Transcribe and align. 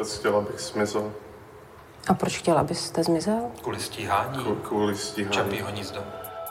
otec 0.00 0.18
chtěl, 0.18 0.36
abych 0.36 0.60
zmizel. 0.60 1.12
A 2.08 2.14
proč 2.14 2.38
chtěl, 2.38 2.58
abyste 2.58 3.04
zmizel? 3.04 3.42
Kvůli 3.62 3.80
stíhání? 3.80 4.42
Kvůli, 4.42 4.60
kvůli 4.62 4.96
stíhání. 4.96 5.34
Čapího 5.34 5.68
hnízdo. 5.68 6.04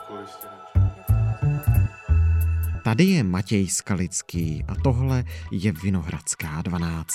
Kvůli 0.06 0.22
stíhání. 0.26 0.58
Tady 2.84 3.04
je 3.04 3.24
Matěj 3.24 3.68
Skalický 3.68 4.64
a 4.68 4.74
tohle 4.82 5.24
je 5.50 5.72
Vinohradská 5.72 6.62
12. 6.62 7.12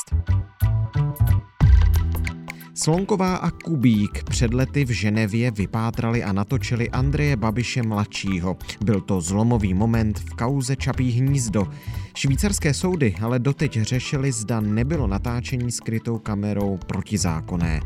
Slonková 2.76 3.36
a 3.36 3.52
Kubík 3.52 4.24
před 4.24 4.54
lety 4.54 4.86
v 4.86 4.89
Ženevě 4.89 5.52
vypátrali 5.52 6.24
a 6.24 6.34
natočili 6.34 6.89
Andreje 6.89 7.36
Babiše 7.36 7.84
mladšího. 7.84 8.57
Byl 8.86 9.02
to 9.02 9.21
zlomový 9.21 9.74
moment 9.74 10.20
v 10.20 10.30
kauze 10.30 10.75
Čapí 10.75 11.12
hnízdo. 11.12 11.68
Švýcarské 12.16 12.74
soudy 12.74 13.16
ale 13.21 13.39
doteď 13.39 13.82
řešili, 13.82 14.32
zda 14.32 14.60
nebylo 14.60 15.07
natáčení 15.07 15.71
skrytou 15.71 16.20
kamerou 16.20 16.78
protizákonné. 16.88 17.80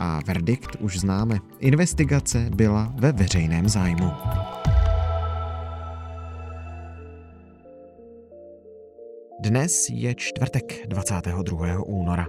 A 0.00 0.20
verdikt 0.26 0.76
už 0.80 0.98
známe. 0.98 1.38
Investigace 1.58 2.50
byla 2.54 2.94
ve 2.96 3.12
veřejném 3.12 3.68
zájmu. 3.68 4.10
Dnes 9.40 9.86
je 9.92 10.14
čtvrtek 10.14 10.88
22. 10.88 11.84
února. 11.86 12.26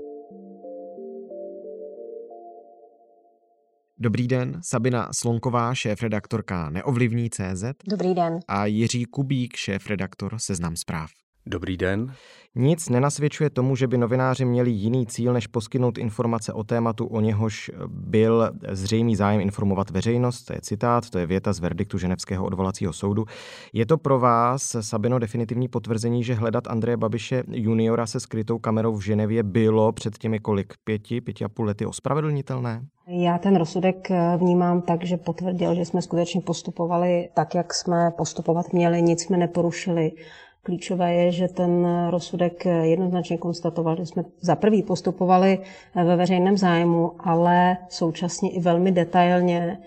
Dobrý 4.00 4.28
den, 4.28 4.60
Sabina 4.64 5.10
Slonková, 5.14 5.76
šéf-redaktorka 5.76 6.70
Neovlivní 6.70 7.30
CZ 7.30 7.64
Dobrý 7.90 8.14
den. 8.14 8.40
a 8.48 8.66
Jiří 8.66 9.06
Kubík, 9.06 9.56
šéf-redaktor 9.56 10.40
Seznam 10.40 10.76
zpráv. 10.76 11.10
Dobrý 11.48 11.78
den. 11.78 12.14
Nic 12.56 12.90
nenasvědčuje 12.90 13.50
tomu, 13.50 13.76
že 13.76 13.88
by 13.88 13.98
novináři 13.98 14.46
měli 14.46 14.72
jiný 14.72 15.08
cíl, 15.08 15.34
než 15.34 15.48
poskytnout 15.48 15.98
informace 15.98 16.54
o 16.54 16.64
tématu, 16.64 17.06
o 17.06 17.22
něhož 17.22 17.72
byl 17.88 18.52
zřejmý 18.72 19.16
zájem 19.16 19.42
informovat 19.42 19.90
veřejnost. 19.90 20.44
To 20.44 20.54
je 20.54 20.62
citát, 20.62 21.10
to 21.10 21.20
je 21.20 21.26
věta 21.26 21.54
z 21.54 21.60
verdiktu 21.60 21.98
Ženevského 21.98 22.46
odvolacího 22.46 22.94
soudu. 22.94 23.26
Je 23.74 23.86
to 23.86 23.98
pro 23.98 24.20
vás, 24.20 24.76
Sabino, 24.80 25.20
definitivní 25.20 25.68
potvrzení, 25.68 26.24
že 26.24 26.34
hledat 26.34 26.68
Andreje 26.68 26.98
Babiše 26.98 27.44
juniora 27.52 28.08
se 28.08 28.20
skrytou 28.20 28.60
kamerou 28.60 28.96
v 28.96 29.02
Ženevě 29.02 29.44
bylo 29.44 29.92
před 29.92 30.18
těmi 30.18 30.40
kolik 30.40 30.74
pěti, 30.84 31.22
pěti 31.22 31.46
a 31.46 31.50
půl 31.50 31.66
lety 31.66 31.86
ospravedlnitelné? 31.86 32.86
Já 33.08 33.38
ten 33.38 33.56
rozsudek 33.56 34.10
vnímám 34.38 34.82
tak, 34.82 35.04
že 35.04 35.18
potvrdil, 35.18 35.76
že 35.76 35.86
jsme 35.86 36.02
skutečně 36.02 36.42
postupovali 36.42 37.30
tak, 37.34 37.56
jak 37.56 37.74
jsme 37.74 38.12
postupovat 38.18 38.74
měli, 38.74 39.02
nic 39.02 39.22
jsme 39.22 39.38
neporušili. 39.38 40.12
Klíčové 40.66 41.14
je, 41.14 41.32
že 41.32 41.48
ten 41.48 41.88
rozsudek 42.10 42.66
jednoznačně 42.66 43.38
konstatoval, 43.38 43.96
že 43.96 44.06
jsme 44.06 44.24
za 44.42 44.56
prvý 44.56 44.84
postupovali 44.84 45.60
ve 45.96 46.16
veřejném 46.16 46.58
zájmu, 46.58 47.12
ale 47.20 47.78
současně 47.90 48.52
i 48.52 48.60
velmi 48.60 48.92
detailně 48.92 49.78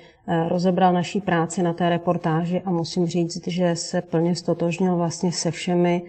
rozebral 0.48 0.92
naší 0.92 1.20
práci 1.20 1.62
na 1.62 1.72
té 1.72 1.88
reportáži 1.88 2.62
a 2.64 2.70
musím 2.70 3.06
říct, 3.06 3.48
že 3.48 3.76
se 3.76 4.02
plně 4.02 4.34
stotožnil 4.34 4.96
vlastně 4.96 5.32
se 5.32 5.50
všemi 5.50 6.02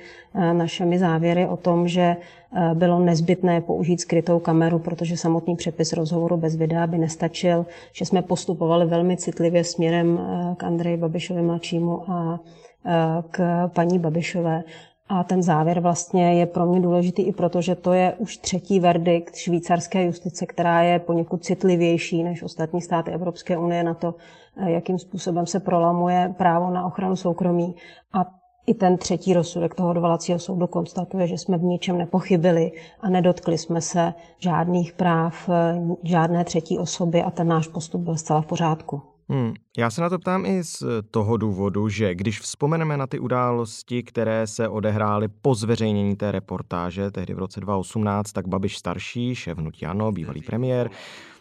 našimi 0.54 1.00
závěry 1.00 1.48
o 1.48 1.58
tom, 1.58 1.88
že 1.88 2.16
bylo 2.74 3.00
nezbytné 3.00 3.62
použít 3.62 4.02
skrytou 4.02 4.40
kameru, 4.40 4.80
protože 4.80 5.18
samotný 5.18 5.56
přepis 5.56 5.94
rozhovoru 5.94 6.38
bez 6.38 6.56
videa 6.56 6.88
by 6.88 6.98
nestačil, 6.98 7.66
že 7.94 8.06
jsme 8.06 8.22
postupovali 8.22 8.86
velmi 8.86 9.18
citlivě 9.18 9.64
směrem 9.64 10.20
k 10.58 10.64
Andreji 10.64 10.98
Babišovi 10.98 11.42
mladšímu 11.42 12.12
a 12.12 12.40
k 13.32 13.68
paní 13.68 14.00
Babišové. 14.00 14.64
A 15.10 15.24
ten 15.24 15.44
závěr 15.44 15.80
vlastně 15.80 16.34
je 16.34 16.46
pro 16.46 16.66
mě 16.66 16.80
důležitý 16.80 17.22
i 17.22 17.34
proto, 17.34 17.62
že 17.62 17.76
to 17.76 17.94
je 17.94 18.14
už 18.18 18.38
třetí 18.38 18.80
verdikt 18.80 19.36
švýcarské 19.36 20.04
justice, 20.04 20.46
která 20.46 20.82
je 20.82 21.00
poněkud 21.00 21.44
citlivější 21.44 22.24
než 22.24 22.44
ostatní 22.44 22.82
státy 22.82 23.12
Evropské 23.12 23.58
unie 23.58 23.84
na 23.84 23.94
to, 23.94 24.16
jakým 24.66 25.00
způsobem 25.00 25.46
se 25.46 25.60
prolamuje 25.60 26.34
právo 26.38 26.70
na 26.70 26.86
ochranu 26.86 27.16
soukromí. 27.16 27.76
A 28.14 28.26
i 28.68 28.74
ten 28.74 28.98
třetí 28.98 29.34
rozsudek 29.34 29.76
toho 29.76 29.90
odvolacího 29.90 30.40
soudu 30.40 30.68
konstatuje, 30.68 31.28
že 31.28 31.38
jsme 31.38 31.58
v 31.58 31.64
ničem 31.64 31.98
nepochybili 31.98 32.72
a 33.00 33.10
nedotkli 33.10 33.58
jsme 33.58 33.82
se 33.82 34.14
žádných 34.40 34.94
práv 34.94 35.50
žádné 36.04 36.44
třetí 36.44 36.80
osoby 36.80 37.24
a 37.24 37.32
ten 37.32 37.48
náš 37.48 37.68
postup 37.68 38.02
byl 38.02 38.18
zcela 38.18 38.42
v 38.42 38.46
pořádku. 38.46 39.02
Hmm. 39.32 39.54
Já 39.78 39.90
se 39.90 40.02
na 40.02 40.10
to 40.10 40.20
ptám 40.20 40.46
i 40.46 40.64
z 40.64 40.84
toho 41.12 41.38
důvodu, 41.38 41.90
že 41.90 42.16
když 42.16 42.40
vzpomeneme 42.40 42.98
na 42.98 43.08
ty 43.08 43.20
události, 43.20 44.04
které 44.04 44.48
se 44.48 44.68
odehrály 44.68 45.28
po 45.28 45.56
zveřejnění 45.56 46.16
té 46.16 46.32
reportáže, 46.32 47.12
tehdy 47.12 47.34
v 47.34 47.40
roce 47.40 47.60
2018, 47.60 48.32
tak 48.32 48.48
Babiš 48.48 48.78
starší, 48.78 49.36
šéf 49.36 49.58
hnutí 49.58 49.86
Ano, 49.86 50.12
bývalý 50.12 50.42
premiér, 50.42 50.90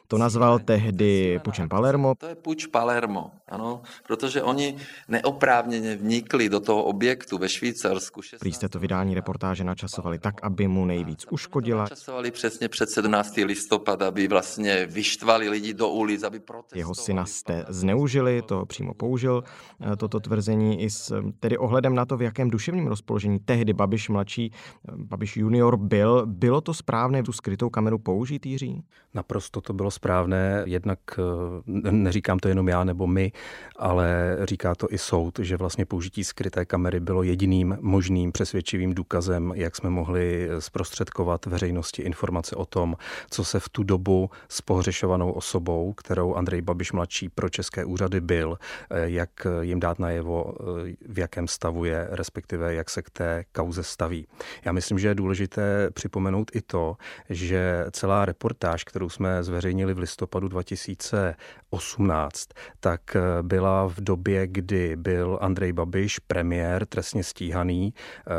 to 0.09 0.19
nazval 0.19 0.59
tehdy 0.59 1.41
pučem 1.45 1.69
Palermo. 1.69 2.15
To 2.15 2.27
je 2.27 2.35
puč 2.35 2.67
Palermo, 2.67 3.31
ano, 3.49 3.83
protože 4.07 4.43
oni 4.43 4.77
neoprávněně 5.09 5.97
vnikli 5.97 6.49
do 6.49 6.61
toho 6.61 6.85
objektu 6.85 7.39
ve 7.39 7.49
Švýcarsku. 7.49 8.21
Prý 8.41 8.53
jste 8.53 8.69
to 8.69 8.79
vydání 8.79 9.15
reportáže 9.15 9.65
načasovali 9.65 10.19
tak, 10.19 10.35
aby 10.43 10.69
mu 10.69 10.85
nejvíc 10.85 11.27
uškodila. 11.31 11.83
Načasovali 11.83 12.31
přesně 12.31 12.69
před 12.69 12.91
17. 12.91 13.37
listopad, 13.37 14.03
aby 14.03 14.29
vlastně 14.29 14.87
vyštvali 14.87 15.49
lidi 15.49 15.75
do 15.75 15.89
ulic, 15.89 16.23
aby 16.23 16.41
protestovali. 16.41 16.81
Jeho 16.81 16.95
syna 16.95 17.27
jste 17.27 17.65
zneužili, 17.69 18.43
to 18.43 18.67
přímo 18.67 18.95
použil, 18.95 19.45
eh, 19.81 19.97
toto 19.97 20.21
tvrzení 20.21 20.83
i 20.83 20.91
s 20.91 21.23
tedy 21.41 21.59
ohledem 21.59 21.95
na 21.95 22.07
to, 22.07 22.17
v 22.17 22.23
jakém 22.23 22.51
duševním 22.51 22.87
rozpoložení 22.87 23.39
tehdy 23.39 23.73
Babiš 23.73 24.09
mladší, 24.09 24.53
eh, 24.53 24.93
Babiš 24.97 25.37
junior 25.37 25.77
byl. 25.77 26.27
Bylo 26.27 26.61
to 26.61 26.75
správné 26.75 27.23
tu 27.23 27.33
skrytou 27.33 27.71
kameru 27.71 27.99
použít, 27.99 28.47
Jiří? 28.47 28.83
Naprosto 29.15 29.61
to 29.61 29.73
bylo 29.73 29.91
správné, 29.99 30.63
jednak 30.67 30.99
eh, 31.19 31.91
neříkám 31.91 32.39
to 32.39 32.49
jenom 32.49 32.69
já 32.69 32.85
nebo 32.85 33.07
my, 33.07 33.33
ale 33.77 34.39
říká 34.43 34.75
to 34.75 34.87
i 34.91 34.99
soud, 34.99 35.39
že 35.39 35.57
vlastně 35.57 35.87
použití 35.87 36.25
skryté 36.25 36.65
kamery 36.65 37.01
bylo 37.01 37.23
jediným 37.23 37.77
možným 37.81 38.33
přesvědčivým 38.33 38.95
důkazem, 38.95 39.53
jak 39.55 39.77
jsme 39.77 39.91
mohli 39.91 40.49
zprostředkovat 40.59 41.47
veřejnosti 41.47 42.03
informace 42.03 42.57
o 42.57 42.65
tom, 42.65 42.97
co 43.31 43.45
se 43.45 43.61
v 43.61 43.69
tu 43.69 43.83
dobu 43.83 44.31
s 44.49 44.61
pohřešovanou 44.61 45.31
osobou, 45.31 45.93
kterou 45.93 46.35
Andrej 46.35 46.63
Babiš 46.63 46.93
mladší 46.93 47.29
pro 47.29 47.49
české 47.49 47.85
úřady 47.85 48.21
byl, 48.21 48.59
eh, 48.91 49.11
jak 49.11 49.31
jim 49.61 49.81
dát 49.81 49.99
najevo, 49.99 50.55
eh, 50.55 50.95
v 51.09 51.19
jakém 51.19 51.49
stavu 51.49 51.85
je, 51.85 52.07
respektive 52.11 52.75
jak 52.75 52.91
se 52.91 53.03
k 53.03 53.11
té 53.11 53.45
kauze 53.53 53.83
staví. 53.83 54.27
Já 54.65 54.73
myslím, 54.73 54.99
že 54.99 55.09
je 55.09 55.15
důležité 55.15 55.91
připomenout 55.91 56.51
i 56.55 56.63
to, 56.63 56.97
že 57.31 57.87
celá 57.91 58.25
reportáž, 58.25 58.85
kterou 58.85 59.09
jsme 59.09 59.43
zveřejnili 59.45 59.88
v 59.95 59.99
listopadu 59.99 60.49
2018, 60.49 62.49
tak 62.81 63.17
byla 63.43 63.89
v 63.89 64.01
době, 64.01 64.47
kdy 64.47 64.97
byl 64.97 65.39
Andrej 65.41 65.73
Babiš 65.73 66.19
premiér 66.19 66.87
trestně 66.87 67.25
stíhaný 67.25 67.95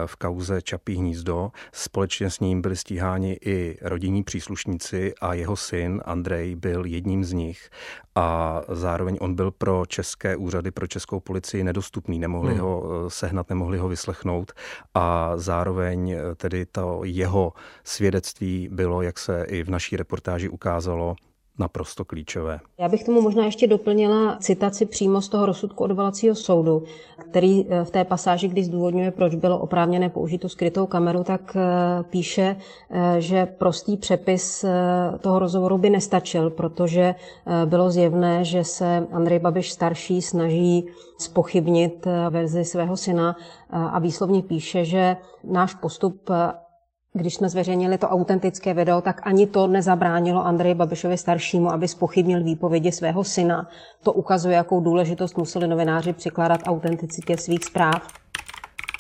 v 0.06 0.16
kauze 0.16 0.62
Čapí 0.62 0.96
hnízdo. 0.96 1.52
Společně 1.72 2.30
s 2.30 2.40
ním 2.40 2.62
byli 2.62 2.76
stíháni 2.76 3.38
i 3.46 3.78
rodinní 3.82 4.24
příslušníci 4.24 5.14
a 5.22 5.34
jeho 5.34 5.56
syn 5.56 6.02
Andrej 6.06 6.56
byl 6.56 6.86
jedním 6.86 7.24
z 7.24 7.34
nich 7.34 7.70
a 8.16 8.62
zároveň 8.70 9.18
on 9.22 9.36
byl 9.36 9.52
pro 9.52 9.86
české 9.86 10.36
úřady, 10.36 10.72
pro 10.72 10.88
českou 10.88 11.20
policii 11.20 11.64
nedostupný, 11.64 12.20
nemohli 12.20 12.52
hmm. 12.52 12.62
ho 12.62 13.10
sehnat, 13.10 13.50
nemohli 13.50 13.78
ho 13.78 13.90
vyslechnout 13.90 14.52
a 14.94 15.38
zároveň 15.38 16.16
tedy 16.36 16.66
to 16.66 17.02
jeho 17.04 17.54
svědectví 17.84 18.70
bylo, 18.72 19.02
jak 19.02 19.20
se 19.20 19.46
i 19.48 19.64
v 19.64 19.70
naší 19.70 19.98
reportáži 19.98 20.50
ukázalo, 20.50 21.16
naprosto 21.60 22.06
klíčové. 22.06 22.60
Já 22.80 22.90
bych 22.90 23.04
tomu 23.04 23.22
možná 23.22 23.46
ještě 23.46 23.68
doplnila 23.68 24.38
citaci 24.40 24.86
přímo 24.86 25.22
z 25.22 25.30
toho 25.30 25.46
rozsudku 25.46 25.84
odvolacího 25.84 26.36
soudu, 26.36 26.84
který 27.30 27.66
v 27.84 27.92
té 27.92 28.04
pasáži, 28.04 28.48
kdy 28.48 28.64
zdůvodňuje, 28.64 29.12
proč 29.12 29.36
bylo 29.36 29.60
oprávněné 29.60 30.10
použít 30.10 30.38
tu 30.38 30.50
skrytou 30.50 30.86
kameru, 30.86 31.24
tak 31.24 31.58
píše, 32.10 32.56
že 33.18 33.46
prostý 33.46 33.98
přepis 33.98 34.66
toho 35.22 35.40
rozhovoru 35.40 35.78
by 35.78 35.90
nestačil, 35.90 36.50
protože 36.50 37.16
bylo 37.66 37.92
zjevné, 37.92 38.44
že 38.44 38.64
se 38.64 39.08
Andrej 39.12 39.40
Babiš 39.40 39.72
starší 39.72 40.22
snaží 40.22 40.86
spochybnit 41.18 42.08
verzi 42.30 42.66
svého 42.66 42.98
syna 42.98 43.36
a 43.70 44.00
výslovně 44.00 44.42
píše, 44.42 44.86
že 44.86 45.18
náš 45.44 45.74
postup 45.74 46.30
když 47.20 47.34
jsme 47.34 47.50
zveřejnili 47.50 47.98
to 47.98 48.08
autentické 48.08 48.74
video, 48.74 49.02
tak 49.02 49.22
ani 49.24 49.48
to 49.48 49.68
nezabránilo 49.68 50.46
Andreji 50.46 50.76
Babišovi 50.76 51.18
staršímu, 51.18 51.72
aby 51.72 51.88
spochybnil 51.88 52.44
výpovědi 52.44 52.92
svého 52.92 53.24
syna. 53.24 53.70
To 54.04 54.14
ukazuje, 54.14 54.56
jakou 54.56 54.82
důležitost 54.82 55.38
museli 55.38 55.68
novináři 55.68 56.14
přikládat 56.14 56.62
autenticitě 56.66 57.38
svých 57.38 57.66
zpráv. 57.66 58.08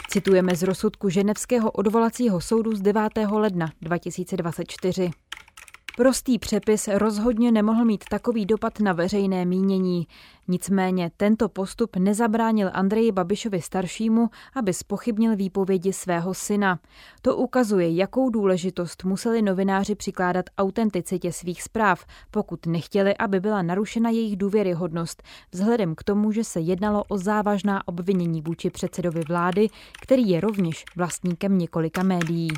Citujeme 0.09 0.55
z 0.55 0.63
rozsudku 0.63 1.09
Ženevského 1.09 1.71
odvolacího 1.71 2.41
soudu 2.41 2.75
z 2.75 2.81
9. 2.81 3.03
ledna 3.31 3.71
2024. 3.81 5.11
Prostý 5.99 6.39
přepis 6.39 6.87
rozhodně 6.87 7.51
nemohl 7.51 7.85
mít 7.85 8.03
takový 8.09 8.45
dopad 8.45 8.79
na 8.79 8.93
veřejné 8.93 9.45
mínění. 9.45 10.07
Nicméně 10.47 11.11
tento 11.17 11.49
postup 11.49 11.95
nezabránil 11.95 12.69
Andreji 12.73 13.11
Babišovi 13.11 13.61
staršímu, 13.61 14.29
aby 14.55 14.73
spochybnil 14.73 15.35
výpovědi 15.35 15.93
svého 15.93 16.33
syna. 16.33 16.79
To 17.21 17.35
ukazuje, 17.35 17.95
jakou 17.95 18.29
důležitost 18.29 19.03
museli 19.03 19.41
novináři 19.41 19.95
přikládat 19.95 20.45
autenticitě 20.57 21.31
svých 21.31 21.63
zpráv, 21.63 22.05
pokud 22.31 22.65
nechtěli, 22.65 23.17
aby 23.17 23.39
byla 23.39 23.61
narušena 23.61 24.09
jejich 24.09 24.37
důvěryhodnost, 24.37 25.23
vzhledem 25.51 25.95
k 25.95 26.03
tomu, 26.03 26.31
že 26.31 26.43
se 26.43 26.59
jednalo 26.59 27.03
o 27.03 27.17
závažná 27.17 27.87
obvinění 27.87 28.41
vůči 28.41 28.69
předsedovi 28.69 29.21
vlády, 29.27 29.67
který 30.01 30.29
je 30.29 30.41
rovněž 30.41 30.85
vlastníkem 30.95 31.57
několika 31.57 32.03
médií. 32.03 32.49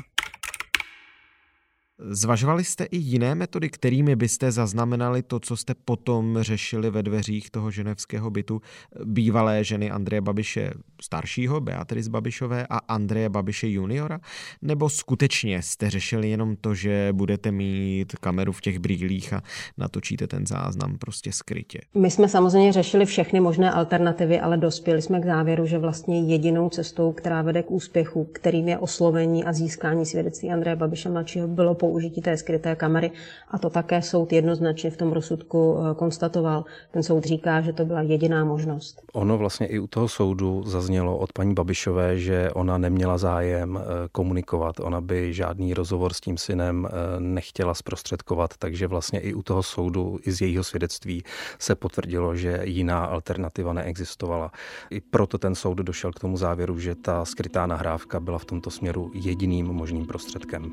Zvažovali 2.10 2.64
jste 2.64 2.84
i 2.84 2.96
jiné 2.96 3.34
metody, 3.34 3.68
kterými 3.68 4.16
byste 4.16 4.52
zaznamenali 4.52 5.22
to, 5.22 5.40
co 5.40 5.56
jste 5.56 5.74
potom 5.84 6.38
řešili 6.40 6.90
ve 6.90 7.02
dveřích 7.02 7.50
toho 7.50 7.70
ženevského 7.70 8.30
bytu 8.30 8.62
bývalé 9.04 9.64
ženy 9.64 9.90
Andreje 9.90 10.20
Babiše 10.20 10.72
staršího, 11.02 11.60
Beatrice 11.60 12.10
Babišové 12.10 12.66
a 12.70 12.76
Andreje 12.76 13.28
Babiše 13.28 13.68
juniora? 13.68 14.20
Nebo 14.62 14.88
skutečně 14.88 15.62
jste 15.62 15.90
řešili 15.90 16.30
jenom 16.30 16.56
to, 16.56 16.74
že 16.74 17.08
budete 17.12 17.52
mít 17.52 18.12
kameru 18.20 18.52
v 18.52 18.60
těch 18.60 18.78
brýlích 18.78 19.32
a 19.32 19.42
natočíte 19.78 20.26
ten 20.26 20.46
záznam 20.46 20.98
prostě 20.98 21.32
skrytě? 21.32 21.80
My 21.94 22.10
jsme 22.10 22.28
samozřejmě 22.28 22.72
řešili 22.72 23.06
všechny 23.06 23.40
možné 23.40 23.70
alternativy, 23.70 24.40
ale 24.40 24.56
dospěli 24.56 25.02
jsme 25.02 25.20
k 25.20 25.24
závěru, 25.24 25.66
že 25.66 25.78
vlastně 25.78 26.20
jedinou 26.32 26.68
cestou, 26.68 27.12
která 27.12 27.42
vede 27.42 27.62
k 27.62 27.70
úspěchu, 27.70 28.24
kterým 28.24 28.68
je 28.68 28.78
oslovení 28.78 29.44
a 29.44 29.52
získání 29.52 30.06
svědectví 30.06 30.50
Andreje 30.50 30.76
Babiše 30.76 31.08
mladšího, 31.08 31.48
bylo 31.48 31.74
použití 31.92 32.20
té 32.20 32.36
skryté 32.36 32.76
kamery 32.76 33.10
a 33.50 33.58
to 33.58 33.70
také 33.70 34.02
soud 34.02 34.32
jednoznačně 34.32 34.90
v 34.90 34.96
tom 34.96 35.12
rozsudku 35.12 35.76
eh, 35.76 35.94
konstatoval. 35.94 36.64
Ten 36.90 37.02
soud 37.02 37.24
říká, 37.24 37.60
že 37.60 37.72
to 37.72 37.84
byla 37.84 38.02
jediná 38.02 38.44
možnost. 38.44 39.02
Ono 39.12 39.38
vlastně 39.38 39.66
i 39.66 39.78
u 39.78 39.86
toho 39.86 40.08
soudu 40.08 40.62
zaznělo 40.66 41.18
od 41.18 41.32
paní 41.32 41.54
Babišové, 41.54 42.18
že 42.18 42.50
ona 42.50 42.78
neměla 42.78 43.18
zájem 43.18 43.76
eh, 43.76 44.08
komunikovat, 44.12 44.80
ona 44.80 45.00
by 45.00 45.34
žádný 45.34 45.74
rozhovor 45.74 46.12
s 46.12 46.20
tím 46.20 46.38
synem 46.38 46.88
eh, 46.88 47.20
nechtěla 47.20 47.74
zprostředkovat, 47.74 48.56
takže 48.58 48.86
vlastně 48.86 49.20
i 49.20 49.34
u 49.34 49.42
toho 49.42 49.62
soudu, 49.62 50.18
i 50.22 50.32
z 50.32 50.40
jejího 50.40 50.64
svědectví 50.64 51.24
se 51.58 51.74
potvrdilo, 51.74 52.36
že 52.36 52.60
jiná 52.64 53.04
alternativa 53.04 53.72
neexistovala. 53.72 54.52
I 54.90 55.00
proto 55.00 55.38
ten 55.38 55.54
soud 55.54 55.78
došel 55.78 56.12
k 56.12 56.20
tomu 56.20 56.36
závěru, 56.36 56.78
že 56.78 56.94
ta 56.94 57.24
skrytá 57.24 57.66
nahrávka 57.66 58.20
byla 58.20 58.38
v 58.38 58.44
tomto 58.44 58.70
směru 58.70 59.10
jediným 59.14 59.66
možným 59.66 60.06
prostředkem. 60.06 60.72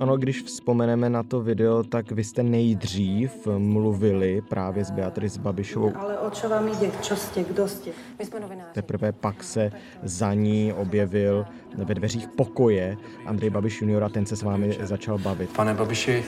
Ano, 0.00 0.16
když 0.16 0.42
vzpomeneme 0.42 1.10
na 1.10 1.22
to 1.22 1.40
video, 1.40 1.82
tak 1.82 2.12
vy 2.12 2.24
jste 2.24 2.42
nejdřív 2.42 3.48
mluvili 3.58 4.42
právě 4.48 4.84
s 4.84 4.90
Beatrice 4.90 5.40
Babišovou. 5.40 5.92
Ale 5.96 6.18
o 6.18 6.30
čo 6.30 6.48
vám 6.48 6.68
jde? 6.68 6.90
Čo 7.02 7.16
jste? 7.16 7.44
Kdo 7.44 7.68
jste? 7.68 7.90
My 8.18 8.24
jsme 8.24 8.40
novináři. 8.40 8.70
Teprve 8.72 9.12
pak 9.12 9.44
se 9.44 9.70
za 10.02 10.34
ní 10.34 10.72
objevil 10.72 11.46
ve 11.76 11.94
dveřích 11.94 12.28
pokoje 12.28 12.96
Andrej 13.26 13.50
Babiš 13.50 13.80
junior 13.80 14.04
a 14.04 14.08
ten 14.08 14.26
se 14.26 14.36
s 14.36 14.42
vámi 14.42 14.78
začal 14.80 15.18
bavit. 15.18 15.50
Pane 15.50 15.74
Babiši, 15.74 16.24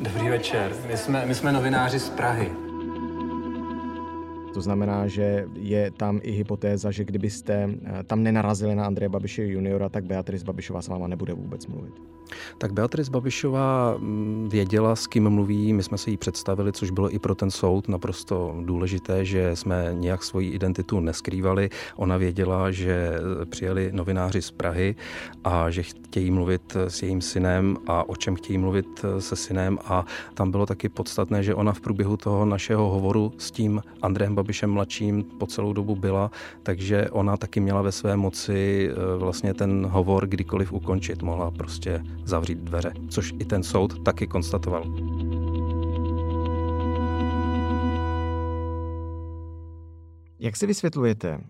dobrý 0.00 0.28
večer. 0.28 0.72
My 0.88 0.96
jsme, 0.96 1.26
my 1.26 1.34
jsme 1.34 1.52
novináři 1.52 1.98
z 1.98 2.10
Prahy. 2.10 2.69
To 4.60 4.68
znamená, 4.68 5.08
že 5.08 5.48
je 5.56 5.88
tam 5.90 6.20
i 6.20 6.36
hypotéza, 6.36 6.92
že 6.92 7.08
kdybyste 7.08 7.54
eh, 7.64 8.04
tam 8.04 8.20
nenarazili 8.20 8.76
na 8.76 8.84
Andreje 8.84 9.08
Babiše 9.08 9.48
juniora, 9.56 9.88
tak 9.88 10.04
Beatrice 10.04 10.44
Babišová 10.44 10.82
s 10.82 10.88
váma 10.88 11.08
nebude 11.08 11.32
vůbec 11.32 11.66
mluvit. 11.66 11.94
Tak 12.58 12.72
Beatrice 12.72 13.10
Babišová 13.10 13.96
mm, 13.98 14.48
věděla, 14.52 14.96
s 14.96 15.06
kým 15.06 15.30
mluví, 15.30 15.72
my 15.72 15.82
jsme 15.82 15.98
se 15.98 16.10
jí 16.10 16.16
představili, 16.16 16.72
což 16.72 16.90
bylo 16.90 17.14
i 17.14 17.18
pro 17.18 17.34
ten 17.34 17.50
soud 17.50 17.88
naprosto 17.88 18.56
důležité, 18.64 19.24
že 19.24 19.56
jsme 19.56 19.90
nějak 19.92 20.24
svoji 20.24 20.50
identitu 20.50 21.00
neskrývali. 21.00 21.70
Ona 21.96 22.16
věděla, 22.16 22.70
že 22.70 23.12
přijeli 23.50 23.90
novináři 23.92 24.42
z 24.42 24.50
Prahy 24.50 24.96
a 25.44 25.70
že 25.70 25.82
chtějí 25.82 26.30
mluvit 26.30 26.76
s 26.76 27.02
jejím 27.02 27.20
synem 27.20 27.76
a 27.86 28.08
o 28.08 28.16
čem 28.16 28.36
chtějí 28.36 28.58
mluvit 28.58 29.04
se 29.18 29.36
synem 29.36 29.78
a 29.84 30.06
tam 30.34 30.50
bylo 30.50 30.66
taky 30.66 30.88
podstatné, 30.88 31.42
že 31.42 31.54
ona 31.54 31.72
v 31.72 31.80
průběhu 31.80 32.16
toho 32.16 32.44
našeho 32.44 32.88
hovoru 32.88 33.32
s 33.38 33.50
tím 33.50 33.82
Andrejem 34.02 34.34
Babišem 34.34 34.49
mladším 34.66 35.24
po 35.24 35.46
celou 35.46 35.72
dobu 35.72 35.96
byla, 35.96 36.30
takže 36.62 37.10
ona 37.10 37.36
taky 37.36 37.60
měla 37.60 37.82
ve 37.82 37.92
své 37.92 38.16
moci 38.16 38.90
e, 38.90 39.18
vlastně 39.18 39.54
ten 39.54 39.86
hovor 39.86 40.26
kdykoliv 40.26 40.72
ukončit. 40.72 41.22
Mohla 41.22 41.50
prostě 41.50 42.02
zavřít 42.24 42.58
dveře, 42.58 42.92
což 43.08 43.32
i 43.38 43.44
ten 43.44 43.62
soud 43.62 44.04
taky 44.04 44.26
konstatoval. 44.26 44.84
Jak 50.38 50.56
si 50.56 50.66
vysvětlujete, 50.66 51.40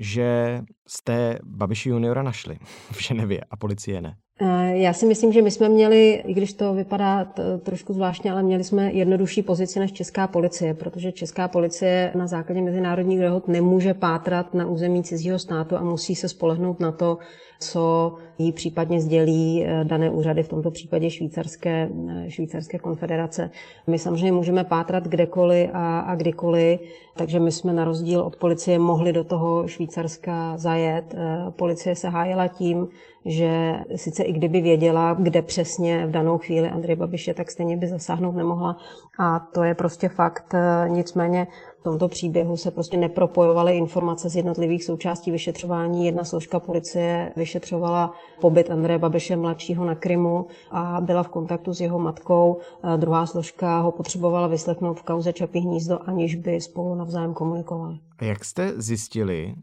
že 0.00 0.60
jste 0.88 1.38
Babiši 1.44 1.88
juniora 1.88 2.22
našli 2.22 2.58
v 2.90 3.02
Ženevě 3.02 3.40
a 3.50 3.56
policie 3.56 4.00
ne? 4.00 4.16
Eh, 4.44 4.76
já 4.76 4.92
si 4.92 5.06
myslím, 5.06 5.32
že 5.32 5.42
my 5.42 5.50
jsme 5.50 5.68
měli, 5.68 6.22
i 6.26 6.34
když 6.34 6.52
to 6.52 6.74
vypadá 6.74 7.32
trošku 7.62 7.92
zvláštně, 7.92 8.32
ale 8.32 8.42
měli 8.42 8.64
jsme 8.64 8.92
jednodušší 8.92 9.42
pozici 9.42 9.78
než 9.78 9.92
česká 9.92 10.26
policie, 10.26 10.74
protože 10.74 11.12
česká 11.12 11.48
policie 11.48 12.12
na 12.14 12.26
základě 12.26 12.62
mezinárodních 12.62 13.20
dohod 13.20 13.48
nemůže 13.48 13.94
pátrat 13.94 14.54
na 14.54 14.66
území 14.66 15.02
cizího 15.02 15.38
státu 15.38 15.76
a 15.76 15.82
musí 15.82 16.14
se 16.14 16.28
spolehnout 16.28 16.80
na 16.80 16.92
to, 16.92 17.18
co 17.60 18.14
jí 18.38 18.52
případně 18.52 19.00
sdělí 19.00 19.64
eh, 19.64 19.84
dané 19.84 20.10
úřady, 20.10 20.42
v 20.42 20.48
tomto 20.48 20.70
případě 20.70 21.10
švýcarské, 21.10 21.88
eh, 22.10 22.30
švýcarské 22.30 22.78
konfederace. 22.78 23.50
My 23.86 23.98
samozřejmě 23.98 24.32
můžeme 24.32 24.64
pátrat 24.64 25.04
kdekoliv 25.04 25.70
a, 25.72 26.00
a 26.00 26.14
kdykoliv, 26.14 26.80
takže 27.16 27.40
my 27.40 27.52
jsme 27.52 27.72
na 27.72 27.84
rozdíl 27.84 28.20
od 28.20 28.36
policie 28.36 28.78
mohli 28.78 29.12
do 29.12 29.24
toho 29.24 29.68
Švýcarska 29.68 30.56
zajet. 30.56 31.14
Policie 31.50 31.94
se 31.94 32.08
hájila 32.08 32.48
tím, 32.48 32.88
že 33.24 33.74
sice 33.96 34.22
i 34.22 34.32
kdyby 34.32 34.60
věděla, 34.60 35.16
kde 35.18 35.42
přesně 35.42 36.06
v 36.06 36.10
danou 36.10 36.38
chvíli 36.38 36.68
Andrej 36.68 36.96
Babiš 36.96 37.28
je, 37.28 37.34
tak 37.34 37.50
stejně 37.50 37.76
by 37.76 37.86
zasáhnout 37.86 38.32
nemohla. 38.32 38.76
A 39.18 39.38
to 39.38 39.62
je 39.62 39.74
prostě 39.74 40.08
fakt. 40.08 40.54
Nicméně 40.88 41.46
v 41.80 41.82
tomto 41.82 42.08
příběhu 42.08 42.56
se 42.56 42.70
prostě 42.70 42.96
nepropojovaly 42.96 43.76
informace 43.76 44.30
z 44.30 44.36
jednotlivých 44.36 44.84
součástí 44.84 45.30
vyšetřování. 45.30 46.06
Jedna 46.06 46.24
složka 46.24 46.60
policie 46.60 47.32
vyšetřovala 47.36 48.14
pobyt 48.40 48.70
Andreje 48.70 48.98
Babiše 48.98 49.36
mladšího 49.36 49.84
na 49.84 49.94
Krymu 49.94 50.46
a 50.70 51.00
byla 51.00 51.22
v 51.22 51.28
kontaktu 51.28 51.74
s 51.74 51.80
jeho 51.80 51.98
matkou. 51.98 52.58
Druhá 52.96 53.26
složka 53.26 53.80
ho 53.80 53.92
potřebovala 53.92 54.46
vyslechnout 54.46 55.00
v 55.00 55.02
kauze 55.02 55.32
Čapí 55.32 55.60
hnízdo, 55.60 55.98
aniž 56.06 56.34
by 56.34 56.60
spolu 56.60 56.94
navzájem 56.94 57.34
komunikovali. 57.34 57.98
A 58.18 58.24
jak 58.24 58.44
jste 58.44 58.72
zjistili, 58.76 59.54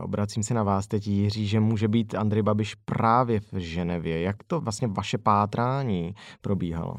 Obracím 0.00 0.42
se 0.42 0.54
na 0.54 0.62
vás 0.62 0.86
teď, 0.86 1.06
Jiří, 1.06 1.46
že 1.46 1.60
může 1.60 1.88
být 1.88 2.14
Andrej 2.14 2.42
Babiš 2.42 2.74
právě 2.74 3.40
v 3.40 3.56
Ženevě. 3.56 4.20
Jak 4.20 4.36
to 4.46 4.60
vlastně 4.60 4.88
vaše 4.88 5.18
pátrání 5.18 6.14
probíhalo? 6.40 6.96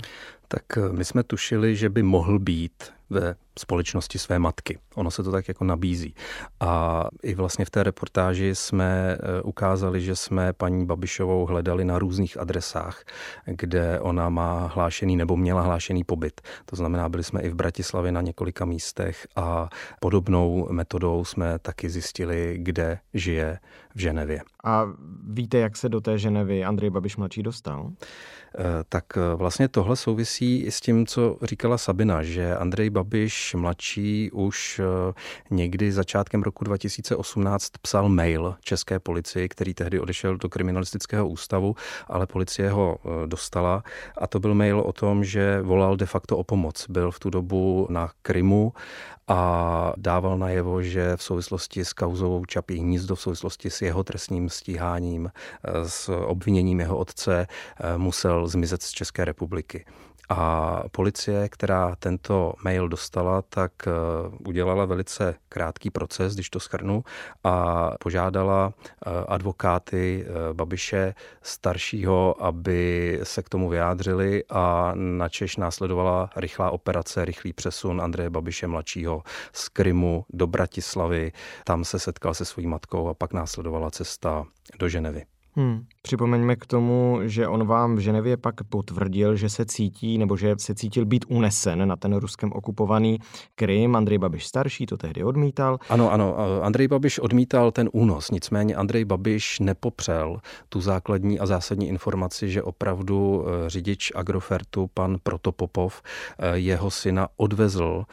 Tak 0.48 0.78
eh, 0.78 0.90
my 0.92 1.06
jsme 1.06 1.24
tušili, 1.24 1.76
že 1.76 1.90
by 1.90 2.04
mohl 2.04 2.40
být 2.40 2.96
ve 3.09 3.35
společnosti 3.59 4.19
své 4.19 4.40
matky. 4.40 4.80
Ono 4.95 5.11
se 5.11 5.23
to 5.23 5.31
tak 5.31 5.47
jako 5.47 5.64
nabízí. 5.64 6.16
A 6.59 7.04
i 7.23 7.35
vlastně 7.35 7.66
v 7.66 7.69
té 7.69 7.83
reportáži 7.83 8.56
jsme 8.56 9.18
eh, 9.19 9.42
ukázali, 9.42 10.02
že 10.02 10.16
jsme 10.16 10.54
paní 10.54 10.85
Babišovou 10.85 11.45
hledali 11.45 11.85
na 11.85 11.99
různých 11.99 12.40
adresách, 12.40 13.04
kde 13.45 13.99
ona 13.99 14.30
má 14.30 14.71
hlášený 14.73 15.16
nebo 15.18 15.37
měla 15.37 15.61
hlášený 15.61 16.04
pobyt. 16.04 16.42
To 16.66 16.76
znamená, 16.76 17.09
byli 17.09 17.23
jsme 17.23 17.42
i 17.42 17.49
v 17.49 17.56
Bratislavě 17.56 18.11
na 18.11 18.21
několika 18.21 18.66
místech 18.66 19.28
a 19.35 19.69
podobnou 19.99 20.68
metodou 20.71 21.26
jsme 21.26 21.59
taky 21.59 21.90
zjistili, 21.90 22.57
kde 22.61 22.99
žije 23.14 23.59
v 23.97 23.99
Ženevě. 23.99 24.42
A 24.63 24.85
víte, 25.23 25.57
jak 25.57 25.77
se 25.77 25.89
do 25.89 26.01
té 26.01 26.18
Ženevy 26.18 26.66
Andrej 26.66 26.89
Babiš 26.89 27.18
mladší 27.18 27.44
dostal? 27.44 27.92
Eh, 28.59 28.83
tak 28.89 29.06
eh, 29.18 29.35
vlastně 29.35 29.68
tohle 29.68 29.95
souvisí 29.95 30.61
i 30.61 30.71
s 30.71 30.81
tím, 30.81 31.06
co 31.06 31.37
říkala 31.42 31.77
Sabina, 31.77 32.23
že 32.23 32.56
Andrej 32.56 32.89
Babiš 32.89 33.56
mladší 33.57 34.31
už 34.31 34.81
eh, 34.83 35.13
někdy 35.49 35.92
začátkem 35.92 36.44
roku 36.44 36.63
2018 36.63 37.69
psal 37.81 38.09
mail 38.09 38.56
české 38.61 38.99
policii, 38.99 39.49
který 39.49 39.73
tehdy 39.73 39.99
odešel 39.99 40.37
do 40.37 40.49
kriminalistického 40.49 41.27
ústavu, 41.27 41.75
ale 42.07 42.27
policie 42.27 42.69
ho 42.69 42.97
dostala 43.25 43.83
a 44.18 44.27
to 44.27 44.39
byl 44.39 44.54
mail 44.54 44.80
o 44.80 44.94
tom, 44.94 45.23
že 45.23 45.61
volal 45.61 45.95
de 45.95 46.06
facto 46.06 46.37
o 46.37 46.44
pomoc. 46.44 46.85
Byl 46.89 47.11
v 47.11 47.19
tu 47.19 47.30
dobu 47.30 47.87
na 47.89 48.09
Krymu 48.21 48.73
a 49.28 49.94
dával 49.98 50.38
najevo, 50.38 50.81
že 50.81 51.18
v 51.18 51.24
souvislosti 51.24 51.86
s 51.86 51.94
kauzou 51.94 52.46
Čapí 52.46 52.80
hnízdo, 52.80 53.16
v 53.16 53.22
souvislosti 53.22 53.69
s 53.69 53.81
jeho 53.81 54.04
trestním 54.04 54.50
stíháním, 54.50 55.31
s 55.84 56.10
obviněním 56.10 56.80
jeho 56.80 56.98
otce 56.98 57.48
musel 57.98 58.48
zmizet 58.48 58.84
z 58.84 58.92
České 58.92 59.26
republiky. 59.26 59.86
A 60.30 60.84
policie, 60.92 61.50
která 61.50 61.96
tento 61.96 62.54
mail 62.64 62.88
dostala, 62.88 63.42
tak 63.42 63.72
eh, 63.88 63.92
udělala 64.48 64.86
velice 64.86 65.36
krátký 65.50 65.90
proces, 65.90 66.34
když 66.34 66.50
to 66.50 66.60
schrnu, 66.60 67.04
a 67.44 67.92
požádala 68.00 68.74
eh, 68.74 69.10
advokáty 69.28 70.26
eh, 70.28 70.54
Babiše 70.54 71.14
staršího, 71.42 72.44
aby 72.44 73.19
se 73.24 73.44
k 73.44 73.50
tomu 73.50 73.69
vyjádřili 73.69 74.44
a 74.50 74.92
na 74.96 75.30
Češ 75.30 75.57
následovala 75.57 76.30
rychlá 76.36 76.72
operace, 76.72 77.26
rychlý 77.26 77.54
přesun 77.54 78.02
Andreje 78.02 78.30
Babiše 78.30 78.68
mladšího 78.68 79.24
z 79.54 79.69
Krymu 79.69 80.26
do 80.30 80.48
Bratislavy. 80.48 81.31
Tam 81.64 81.86
se 81.86 82.00
setkal 82.00 82.34
se 82.34 82.46
svojí 82.46 82.68
matkou 82.68 83.07
a 83.07 83.14
pak 83.14 83.34
následovala 83.34 83.92
cesta 83.92 84.46
do 84.80 84.90
Ženevy. 84.90 85.37
Hmm. 85.57 85.83
Připomeňme 86.02 86.56
k 86.56 86.66
tomu, 86.66 87.19
že 87.23 87.47
on 87.47 87.68
vám 87.68 87.95
v 87.95 87.99
Ženevě 87.99 88.37
pak 88.37 88.64
potvrdil, 88.64 89.35
že 89.35 89.49
se 89.49 89.66
cítí, 89.66 90.18
nebo 90.18 90.37
že 90.37 90.56
se 90.57 90.76
cítil 90.76 91.06
být 91.06 91.26
unesen 91.28 91.87
na 91.87 91.95
ten 91.95 92.16
ruskem 92.16 92.52
okupovaný 92.54 93.19
Krym. 93.56 93.95
Andrej 93.95 94.18
Babiš 94.18 94.47
starší 94.47 94.85
to 94.85 94.97
tehdy 94.97 95.23
odmítal. 95.23 95.80
Ano, 95.90 96.11
ano, 96.11 96.37
Andrej 96.61 96.87
Babiš 96.87 97.19
odmítal 97.19 97.71
ten 97.71 97.90
únos, 97.94 98.31
nicméně 98.31 98.76
Andrej 98.76 99.06
Babiš 99.06 99.59
nepopřel 99.59 100.40
tu 100.69 100.81
základní 100.81 101.40
a 101.40 101.45
zásadní 101.45 101.87
informaci, 101.87 102.49
že 102.49 102.64
opravdu 102.64 103.45
eh, 103.47 103.69
řidič 103.69 104.11
Agrofertu, 104.16 104.90
pan 104.94 105.18
Protopopov, 105.23 106.02
eh, 106.40 106.57
jeho 106.57 106.92
syna 106.92 107.28
odvezl 107.37 108.04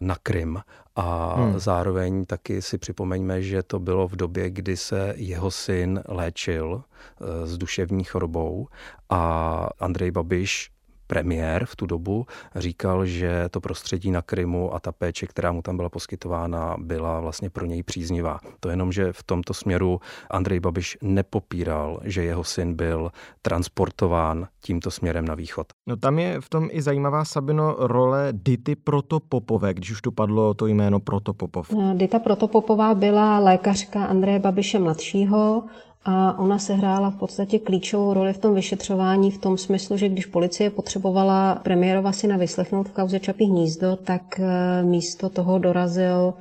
na 0.00 0.16
Krym 0.22 0.58
a 0.96 1.34
hmm. 1.34 1.58
zároveň 1.58 2.24
taky 2.24 2.62
si 2.62 2.78
připomeňme, 2.78 3.42
že 3.42 3.62
to 3.62 3.78
bylo 3.78 4.08
v 4.08 4.16
době, 4.16 4.50
kdy 4.50 4.76
se 4.76 5.14
jeho 5.16 5.50
syn 5.50 6.02
léčil 6.08 6.82
eh, 6.82 7.46
s 7.46 7.58
duševní 7.58 8.04
chorobou 8.04 8.68
a 9.10 9.68
Andrej 9.78 10.10
Babiš 10.10 10.73
premiér 11.06 11.66
v 11.66 11.76
tu 11.76 11.86
dobu 11.86 12.26
říkal, 12.54 13.06
že 13.06 13.48
to 13.50 13.60
prostředí 13.60 14.10
na 14.10 14.22
Krymu 14.22 14.74
a 14.74 14.80
ta 14.80 14.92
péče, 14.92 15.26
která 15.26 15.52
mu 15.52 15.62
tam 15.62 15.76
byla 15.76 15.88
poskytována, 15.88 16.76
byla 16.78 17.20
vlastně 17.20 17.50
pro 17.50 17.66
něj 17.66 17.82
příznivá. 17.82 18.38
To 18.60 18.68
jenom, 18.68 18.92
že 18.92 19.12
v 19.12 19.22
tomto 19.22 19.54
směru 19.54 20.00
Andrej 20.30 20.60
Babiš 20.60 20.98
nepopíral, 21.02 22.00
že 22.04 22.24
jeho 22.24 22.44
syn 22.44 22.74
byl 22.74 23.10
transportován 23.42 24.48
tímto 24.60 24.90
směrem 24.90 25.24
na 25.24 25.34
východ. 25.34 25.66
No 25.86 25.96
tam 25.96 26.18
je 26.18 26.40
v 26.40 26.48
tom 26.48 26.68
i 26.72 26.82
zajímavá, 26.82 27.24
Sabino, 27.24 27.76
role 27.78 28.28
Dity 28.32 28.76
Protopopové, 28.76 29.74
když 29.74 29.90
už 29.90 30.02
tu 30.02 30.12
padlo 30.12 30.54
to 30.54 30.66
jméno 30.66 31.00
Protopopov. 31.00 31.70
Dita 31.94 32.18
Protopopová 32.18 32.94
byla 32.94 33.38
lékařka 33.38 34.04
Andreje 34.04 34.38
Babiše 34.38 34.78
mladšího, 34.78 35.64
a 36.04 36.38
ona 36.38 36.58
se 36.58 36.74
hrála 36.74 37.10
v 37.10 37.16
podstatě 37.16 37.58
klíčovou 37.58 38.14
roli 38.14 38.32
v 38.32 38.38
tom 38.38 38.54
vyšetřování 38.54 39.30
v 39.30 39.38
tom 39.38 39.58
smyslu, 39.58 39.96
že 39.96 40.08
když 40.08 40.26
policie 40.26 40.70
potřebovala 40.70 41.54
premiérova 41.54 42.12
syna 42.12 42.36
vyslechnout 42.36 42.88
v 42.88 42.92
kauze 42.92 43.20
Čapí 43.20 43.44
hnízdo, 43.44 43.96
tak 43.96 44.40
eh, 44.40 44.82
místo 44.82 45.28
toho 45.28 45.58
dorazil 45.58 46.34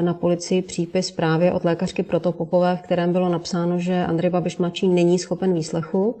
na 0.00 0.14
policii 0.14 0.62
přípis 0.62 1.10
právě 1.10 1.52
od 1.52 1.64
lékařky 1.64 2.02
Protopopové, 2.02 2.76
v 2.76 2.82
kterém 2.82 3.12
bylo 3.12 3.28
napsáno, 3.28 3.78
že 3.78 4.04
Andrej 4.04 4.30
Babiš 4.30 4.56
mladší 4.56 4.88
není 4.88 5.18
schopen 5.18 5.54
výslechu. 5.54 6.14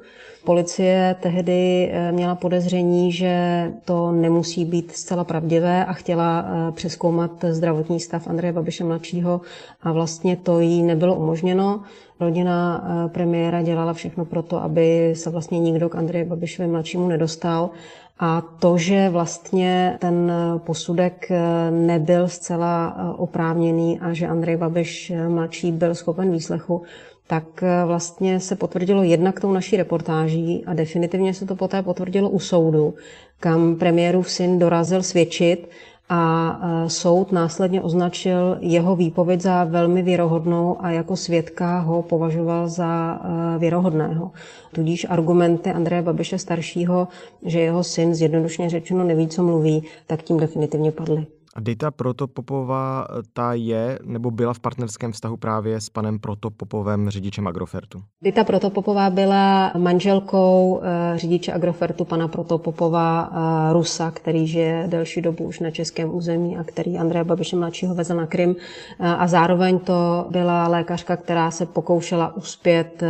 Policie 0.44 1.16
tehdy 1.20 1.90
eh, 1.92 2.12
měla 2.12 2.34
podezření, 2.34 3.12
že 3.12 3.66
to 3.84 4.12
nemusí 4.12 4.64
být 4.64 4.92
zcela 4.92 5.24
pravdivé 5.24 5.84
a 5.84 5.92
chtěla 5.92 6.46
přeskoumat 6.74 7.44
zdravotní 7.48 8.00
stav 8.00 8.28
Andreje 8.28 8.52
Babiše 8.52 8.84
mladšího 8.84 9.40
a 9.82 9.92
vlastně 9.92 10.36
to 10.36 10.60
jí 10.60 10.82
nebylo 10.82 11.14
umožněno. 11.14 11.80
Rodina 12.20 12.84
eh, 12.84 13.08
premiéra 13.08 13.62
dělala 13.62 13.92
všechno 13.92 14.24
pro 14.24 14.42
to, 14.42 14.62
aby 14.62 15.12
se 15.16 15.30
vlastně 15.30 15.58
nikdo 15.58 15.88
k 15.88 15.94
Andreji 15.96 16.24
Babišovi 16.24 16.68
mladšímu 16.68 17.08
nedostal. 17.08 17.70
A 18.18 18.40
to, 18.58 18.78
že 18.78 19.08
vlastně 19.08 19.96
ten 20.00 20.32
posudek 20.58 21.30
eh, 21.30 21.70
nebyl 21.70 22.28
zcela 22.28 22.96
eh, 22.98 23.16
oprávněný 23.16 24.00
a 24.00 24.12
že 24.12 24.26
Andrej 24.26 24.56
Babiš 24.56 25.12
mladší 25.28 25.72
byl 25.72 25.94
schopen 25.94 26.32
výslechu, 26.32 26.82
tak 27.26 27.44
vlastně 27.86 28.40
se 28.40 28.56
potvrdilo 28.56 29.02
jednak 29.02 29.40
tou 29.40 29.52
naší 29.52 29.76
reportáží 29.76 30.64
a 30.66 30.74
definitivně 30.74 31.34
se 31.34 31.46
to 31.46 31.56
poté 31.56 31.82
potvrdilo 31.82 32.30
u 32.30 32.38
soudu, 32.38 32.94
kam 33.40 33.76
premiérův 33.76 34.30
syn 34.30 34.58
dorazil 34.58 35.02
svědčit 35.02 35.68
a 36.08 36.60
e, 36.62 36.90
soud 36.90 37.32
následně 37.32 37.82
označil 37.82 38.58
jeho 38.60 38.96
výpověď 38.96 39.40
za 39.40 39.64
velmi 39.64 40.02
věrohodnou 40.02 40.76
a 40.80 40.90
jako 40.90 41.16
svědka 41.16 41.78
ho 41.78 42.02
považoval 42.02 42.68
za 42.68 43.20
e, 43.24 43.58
věrohodného. 43.58 44.30
Tudíž 44.72 45.06
argumenty 45.10 45.70
Andreje 45.70 46.02
Babiše 46.02 46.38
staršího, 46.38 47.08
že 47.42 47.60
jeho 47.60 47.84
syn 47.84 48.14
zjednodušně 48.14 48.70
řečeno 48.70 49.04
neví, 49.04 49.28
co 49.28 49.42
mluví, 49.42 49.82
tak 50.06 50.22
tím 50.22 50.36
definitivně 50.36 50.92
padly. 50.92 51.26
A 51.56 51.60
Dita 51.60 51.90
Protopopová, 51.90 53.06
ta 53.32 53.52
je 53.54 53.98
nebo 54.04 54.30
byla 54.30 54.54
v 54.54 54.60
partnerském 54.60 55.12
vztahu 55.12 55.36
právě 55.36 55.80
s 55.80 55.90
panem 55.90 56.18
Protopopovem, 56.18 57.10
řidičem 57.10 57.46
Agrofertu? 57.46 58.02
Dita 58.22 58.44
Protopopová 58.44 59.10
byla 59.10 59.72
manželkou 59.78 60.80
eh, 60.82 61.18
řidiče 61.18 61.52
Agrofertu, 61.52 62.04
pana 62.04 62.28
Protopopova 62.28 63.30
eh, 63.32 63.72
Rusa, 63.72 64.10
který 64.10 64.46
žije 64.46 64.84
delší 64.86 65.22
dobu 65.22 65.44
už 65.44 65.60
na 65.60 65.70
českém 65.70 66.14
území 66.14 66.56
a 66.56 66.64
který 66.64 66.98
Andreje 66.98 67.24
Babiše 67.24 67.56
mladšího 67.56 67.94
vezl 67.94 68.14
na 68.14 68.26
Krym. 68.26 68.56
Eh, 69.00 69.08
a 69.08 69.26
zároveň 69.26 69.78
to 69.78 70.26
byla 70.30 70.68
lékařka, 70.68 71.16
která 71.16 71.50
se 71.50 71.66
pokoušela 71.66 72.36
uspět 72.36 73.02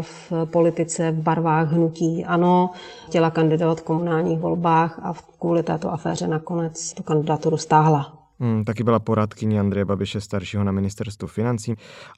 v 0.00 0.32
politice 0.44 1.10
v 1.10 1.22
barvách 1.22 1.72
hnutí. 1.72 2.24
Ano, 2.24 2.70
chtěla 3.06 3.30
kandidovat 3.30 3.80
v 3.80 3.82
komunálních 3.82 4.38
volbách 4.38 5.00
a 5.02 5.14
kvůli 5.38 5.62
této 5.62 5.92
aféře 5.92 6.28
nakonec 6.28 6.94
tu 6.94 7.02
kandidaturu 7.02 7.56
stáhla. 7.56 7.83
Hmm, 8.40 8.64
taky 8.64 8.84
byla 8.84 8.98
poradkyní 8.98 9.60
Andreje 9.60 9.84
Babiše 9.84 10.20
staršího 10.20 10.64
na 10.64 10.72
ministerstvu 10.72 11.28
financí. 11.28 11.74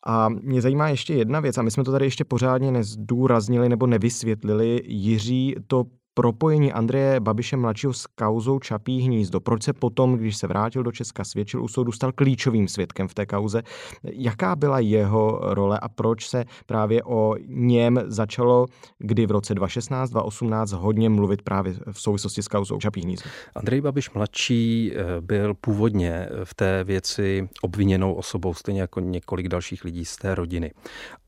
A 0.06 0.28
mě 0.28 0.62
zajímá 0.62 0.88
ještě 0.88 1.14
jedna 1.14 1.40
věc, 1.40 1.58
a 1.58 1.62
my 1.62 1.70
jsme 1.70 1.84
to 1.84 1.92
tady 1.92 2.06
ještě 2.06 2.24
pořádně 2.24 2.72
nezdůraznili 2.72 3.68
nebo 3.68 3.86
nevysvětlili. 3.86 4.82
Jiří 4.84 5.54
to 5.66 5.84
propojení 6.16 6.72
Andreje 6.72 7.20
Babiše 7.20 7.56
mladšího 7.56 7.92
s 7.92 8.06
kauzou 8.06 8.58
Čapí 8.58 9.00
hnízdo. 9.00 9.40
Proč 9.40 9.62
se 9.62 9.72
potom, 9.72 10.16
když 10.16 10.36
se 10.36 10.46
vrátil 10.46 10.82
do 10.82 10.92
Česka, 10.92 11.24
svědčil 11.24 11.62
u 11.62 11.68
soudu, 11.68 11.92
stal 11.92 12.12
klíčovým 12.12 12.68
svědkem 12.68 13.08
v 13.08 13.14
té 13.14 13.26
kauze? 13.26 13.62
Jaká 14.02 14.56
byla 14.56 14.78
jeho 14.78 15.40
role 15.42 15.78
a 15.82 15.88
proč 15.88 16.28
se 16.28 16.44
právě 16.66 17.02
o 17.04 17.34
něm 17.46 18.00
začalo, 18.06 18.66
kdy 18.98 19.26
v 19.26 19.30
roce 19.30 19.54
2016, 19.54 20.10
2018 20.10 20.72
hodně 20.72 21.08
mluvit 21.08 21.42
právě 21.42 21.74
v 21.92 22.00
souvislosti 22.00 22.42
s 22.42 22.48
kauzou 22.48 22.78
Čapí 22.78 23.00
hnízdo? 23.00 23.30
Andrej 23.54 23.80
Babiš 23.80 24.10
mladší 24.10 24.92
eh, 24.92 25.20
byl 25.20 25.54
původně 25.54 26.28
v 26.44 26.54
té 26.54 26.84
věci 26.84 27.48
obviněnou 27.62 28.12
osobou, 28.14 28.54
stejně 28.54 28.80
jako 28.80 29.00
několik 29.00 29.48
dalších 29.48 29.84
lidí 29.84 30.04
z 30.04 30.16
té 30.16 30.34
rodiny. 30.34 30.72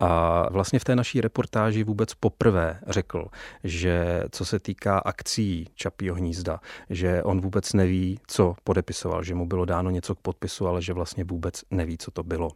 A 0.01 0.43
vlastně 0.53 0.79
v 0.79 0.85
té 0.85 0.97
naší 0.97 1.21
reportáži 1.21 1.85
vůbec 1.85 2.15
poprvé 2.15 2.81
řekl, 2.87 3.27
že 3.65 4.25
co 4.31 4.45
se 4.45 4.59
týká 4.59 4.78
týká 4.79 4.99
akcí 4.99 5.67
Čapího 5.75 6.15
hnízda, 6.15 6.61
že 6.91 7.23
on 7.23 7.41
vůbec 7.41 7.73
neví, 7.73 8.21
co 8.27 8.55
podepisoval, 8.65 9.23
že 9.23 9.35
mu 9.35 9.47
bylo 9.47 9.65
dáno 9.65 9.91
něco 9.91 10.15
k 10.15 10.19
podpisu, 10.19 10.69
ale 10.69 10.83
že 10.83 10.93
vlastně 10.93 11.25
vůbec 11.25 11.63
neví, 11.71 11.99
co 11.99 12.11
to 12.11 12.23
bylo. 12.23 12.51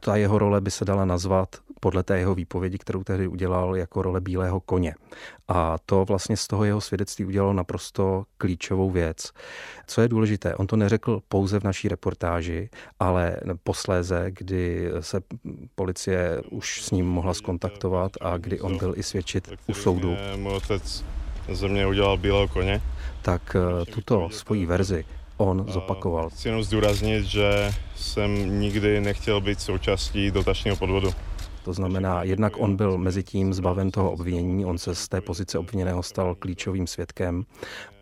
Ta 0.00 0.16
jeho 0.16 0.38
role 0.38 0.60
by 0.60 0.70
se 0.70 0.84
dala 0.84 1.04
nazvat 1.04 1.56
podle 1.80 2.02
té 2.02 2.18
jeho 2.18 2.34
výpovědi, 2.34 2.78
kterou 2.78 3.04
tehdy 3.04 3.28
udělal 3.28 3.76
jako 3.76 4.02
role 4.02 4.20
bílého 4.20 4.60
koně. 4.60 4.94
A 5.48 5.78
to 5.86 6.04
vlastně 6.04 6.36
z 6.36 6.46
toho 6.46 6.64
jeho 6.64 6.80
svědectví 6.80 7.24
udělalo 7.24 7.52
naprosto 7.52 8.24
klíčovou 8.38 8.90
věc. 8.90 9.32
Co 9.86 10.00
je 10.00 10.08
důležité, 10.08 10.54
on 10.54 10.66
to 10.66 10.76
neřekl 10.76 11.20
pouze 11.28 11.60
v 11.60 11.64
naší 11.64 11.88
reportáži, 11.88 12.70
ale 13.00 13.36
posléze, 13.64 14.26
kdy 14.30 14.90
se 15.00 15.20
policie 15.74 16.42
už 16.50 16.82
s 16.82 16.90
ním 16.90 17.06
mohla 17.06 17.34
skontaktovat 17.34 18.12
a 18.20 18.38
kdy 18.38 18.60
on 18.60 18.78
byl 18.78 18.94
i 18.96 19.02
svědčit 19.02 19.48
u 19.66 19.74
soudu 19.74 20.16
ze 21.52 21.68
mě 21.68 21.86
udělal 21.86 22.16
bílého 22.16 22.48
koně. 22.48 22.82
Tak 23.22 23.56
eh, 23.56 23.84
tuto 23.84 24.28
svoji 24.30 24.66
verzi 24.66 25.04
on 25.36 25.66
zopakoval. 25.68 26.30
Chci 26.30 26.48
jenom 26.48 26.62
zdůraznit, 26.62 27.24
že 27.24 27.70
jsem 27.96 28.60
nikdy 28.60 29.00
nechtěl 29.00 29.40
být 29.40 29.60
součástí 29.60 30.30
dotačního 30.30 30.76
podvodu. 30.76 31.10
To 31.64 31.72
znamená, 31.72 32.22
jednak 32.22 32.52
on 32.58 32.76
byl 32.76 32.98
mezi 32.98 33.22
tím 33.22 33.54
zbaven 33.54 33.90
toho 33.90 34.10
obvinění, 34.10 34.64
on 34.64 34.78
se 34.78 34.94
z 34.94 35.08
té 35.08 35.20
pozice 35.20 35.58
obviněného 35.58 36.02
stal 36.02 36.34
klíčovým 36.34 36.86
svědkem 36.86 37.44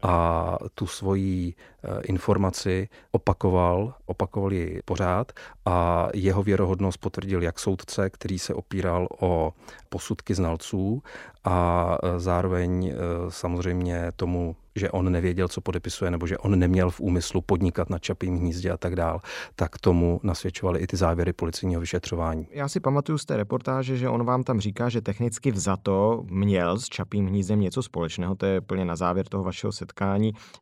a 0.04 0.58
tu 0.75 0.87
svoji 0.87 1.54
eh, 1.54 2.00
informaci 2.04 2.88
opakoval, 3.11 3.94
opakoval 4.06 4.52
ji 4.52 4.80
pořád 4.84 5.32
a 5.64 6.08
jeho 6.14 6.42
věrohodnost 6.42 6.99
potvrdil 6.99 7.42
jak 7.42 7.58
soudce, 7.58 8.11
který 8.11 8.38
se 8.38 8.54
opíral 8.54 9.08
o 9.20 9.52
posudky 9.88 10.34
znalců 10.34 11.02
a 11.44 11.99
eh, 12.02 12.20
zároveň 12.20 12.87
eh, 12.87 12.96
samozřejmě 13.28 14.12
tomu 14.16 14.56
že 14.76 14.90
on 14.90 15.12
nevěděl, 15.12 15.49
co 15.49 15.61
podepisuje, 15.61 16.11
nebo 16.11 16.26
že 16.26 16.38
on 16.38 16.58
neměl 16.58 16.90
v 16.90 17.00
úmyslu 17.00 17.40
podnikat 17.40 17.90
na 17.90 17.99
čapím 17.99 18.37
hnízdě 18.37 18.70
a 18.70 18.76
tak 18.76 18.96
dál, 18.96 19.20
tak 19.56 19.78
tomu 19.78 20.20
nasvědčovaly 20.23 20.80
i 20.80 20.87
ty 20.87 20.96
závěry 20.96 21.32
policijního 21.32 21.80
vyšetřování. 21.80 22.46
Já 22.50 22.68
si 22.68 22.80
pamatuju 22.80 23.18
z 23.18 23.25
té 23.25 23.37
reportáže, 23.37 23.96
že 23.96 24.08
on 24.08 24.25
vám 24.25 24.42
tam 24.42 24.61
říká, 24.61 24.88
že 24.88 25.00
technicky 25.00 25.50
vzato 25.50 26.25
měl 26.30 26.78
s 26.78 26.88
čapím 26.88 27.26
hnízdem 27.26 27.61
něco 27.61 27.82
společného, 27.82 28.34
to 28.34 28.46
je 28.46 28.61
plně 28.61 28.84
na 28.84 28.96
závěr 28.96 29.28
toho 29.28 29.44
vašeho 29.44 29.73
setkání. 29.73 29.94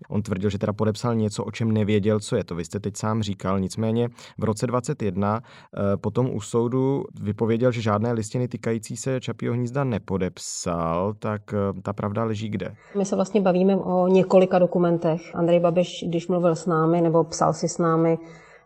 On 0.08 0.22
tvrdil, 0.22 0.50
že 0.50 0.58
teda 0.58 0.72
podepsal 0.72 1.14
něco, 1.14 1.44
o 1.44 1.50
čem 1.50 1.72
nevěděl, 1.72 2.20
co 2.20 2.36
je 2.36 2.44
to. 2.44 2.54
Vy 2.54 2.64
jste 2.64 2.80
teď 2.80 2.96
sám 2.96 3.22
říkal, 3.22 3.60
nicméně 3.60 4.08
v 4.38 4.44
roce 4.44 4.66
21 4.66 5.40
eh, 5.40 5.96
potom 5.96 6.30
u 6.34 6.40
soudu 6.40 7.04
vypověděl, 7.20 7.72
že 7.72 7.82
žádné 7.82 8.12
listiny 8.12 8.48
týkající 8.48 8.96
se 8.96 9.20
čapího 9.20 9.54
hnízda 9.54 9.84
nepodepsal, 9.84 11.14
tak 11.18 11.42
eh, 11.54 11.80
ta 11.82 11.92
pravda 11.92 12.24
leží 12.24 12.48
kde? 12.48 12.74
My 12.98 13.04
se 13.04 13.16
vlastně 13.16 13.40
bavíme 13.40 13.76
o 13.76 14.08
několika 14.08 14.58
dokumentech. 14.58 15.34
Andrej 15.34 15.60
Babiš, 15.60 16.04
když 16.08 16.28
mluvil 16.28 16.54
s 16.54 16.66
námi 16.66 17.00
nebo 17.00 17.24
psal 17.24 17.52
si 17.52 17.68
s 17.68 17.78
námi 17.78 18.18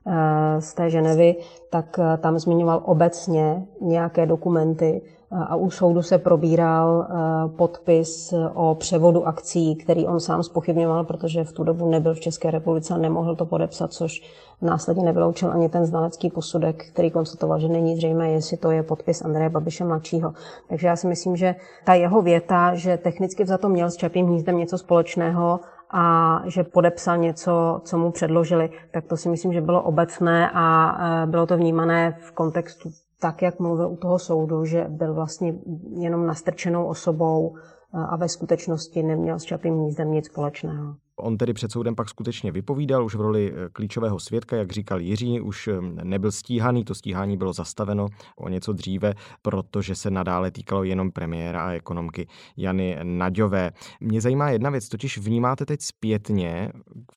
eh, 0.06 0.60
z 0.60 0.74
té 0.74 0.90
Ženevy, 0.90 1.36
tak 1.70 2.00
tam 2.20 2.38
zmiňoval 2.38 2.82
obecně 2.84 3.66
nějaké 3.80 4.26
dokumenty 4.26 5.02
a 5.30 5.56
u 5.56 5.70
soudu 5.70 6.02
se 6.02 6.18
probíral 6.18 7.06
eh, 7.08 7.48
podpis 7.56 8.34
o 8.54 8.74
převodu 8.74 9.26
akcí, 9.26 9.76
který 9.76 10.06
on 10.06 10.20
sám 10.20 10.42
spochybňoval, 10.42 11.04
protože 11.04 11.44
v 11.44 11.52
tu 11.52 11.64
dobu 11.64 11.90
nebyl 11.90 12.14
v 12.14 12.20
České 12.20 12.50
republice 12.50 12.94
a 12.94 12.96
nemohl 12.96 13.36
to 13.36 13.46
podepsat, 13.46 13.92
což 13.92 14.22
následně 14.62 15.04
nevyloučil 15.04 15.52
ani 15.52 15.68
ten 15.68 15.86
znalecký 15.86 16.30
posudek, 16.30 16.88
který 16.92 17.10
konstatoval, 17.10 17.60
že 17.60 17.68
není 17.68 17.96
zřejmé, 17.96 18.30
jestli 18.30 18.56
to 18.56 18.70
je 18.70 18.82
podpis 18.82 19.22
Andreje 19.22 19.50
Babiše 19.50 19.84
mladšího. 19.84 20.34
Takže 20.68 20.86
já 20.86 20.96
si 20.96 21.06
myslím, 21.06 21.36
že 21.36 21.54
ta 21.84 21.94
jeho 21.94 22.22
věta, 22.22 22.74
že 22.74 22.96
technicky 22.96 23.46
za 23.46 23.58
to 23.58 23.68
měl 23.68 23.90
s 23.90 23.96
Čapím 23.96 24.26
hnízdem 24.26 24.58
něco 24.58 24.78
společného 24.78 25.60
a 25.90 26.42
že 26.46 26.64
podepsal 26.64 27.16
něco, 27.18 27.80
co 27.84 27.98
mu 27.98 28.10
předložili, 28.10 28.70
tak 28.92 29.04
to 29.04 29.16
si 29.16 29.28
myslím, 29.28 29.52
že 29.52 29.60
bylo 29.60 29.82
obecné 29.82 30.50
a 30.54 30.96
eh, 31.22 31.26
bylo 31.26 31.46
to 31.46 31.56
vnímané 31.56 32.18
v 32.20 32.32
kontextu 32.32 32.90
tak, 33.20 33.42
jak 33.42 33.60
mluvil 33.60 33.88
u 33.88 33.96
toho 33.96 34.18
soudu, 34.18 34.64
že 34.64 34.84
byl 34.88 35.14
vlastně 35.14 35.54
jenom 36.00 36.26
nastrčenou 36.26 36.86
osobou 36.86 37.56
a 37.92 38.16
ve 38.16 38.28
skutečnosti 38.28 39.02
neměl 39.02 39.38
s 39.38 39.44
Čapým 39.44 39.74
hnízdem 39.74 40.12
nic 40.12 40.26
společného. 40.26 40.94
On 41.18 41.36
tedy 41.36 41.52
před 41.52 41.72
soudem 41.72 41.94
pak 41.94 42.08
skutečně 42.08 42.52
vypovídal 42.52 43.04
už 43.04 43.14
v 43.14 43.20
roli 43.20 43.52
eh, 43.52 43.68
klíčového 43.72 44.20
svědka, 44.20 44.56
jak 44.56 44.72
říkal 44.72 45.00
Jiří, 45.00 45.40
už 45.40 45.68
eh, 45.68 45.80
nebyl 46.04 46.32
stíhaný, 46.32 46.84
to 46.84 46.94
stíhání 46.94 47.36
bylo 47.36 47.52
zastaveno 47.52 48.06
o 48.36 48.48
něco 48.48 48.72
dříve, 48.72 49.14
protože 49.42 49.94
se 49.94 50.10
nadále 50.10 50.50
týkalo 50.50 50.84
jenom 50.84 51.10
premiéra 51.10 51.62
a 51.62 51.70
ekonomky 51.70 52.26
Jany 52.56 52.98
Naďové. 53.02 53.70
Mě 54.00 54.20
zajímá 54.20 54.50
jedna 54.50 54.70
věc, 54.70 54.88
totiž 54.88 55.18
vnímáte 55.18 55.66
teď 55.66 55.80
zpětně, 55.82 56.72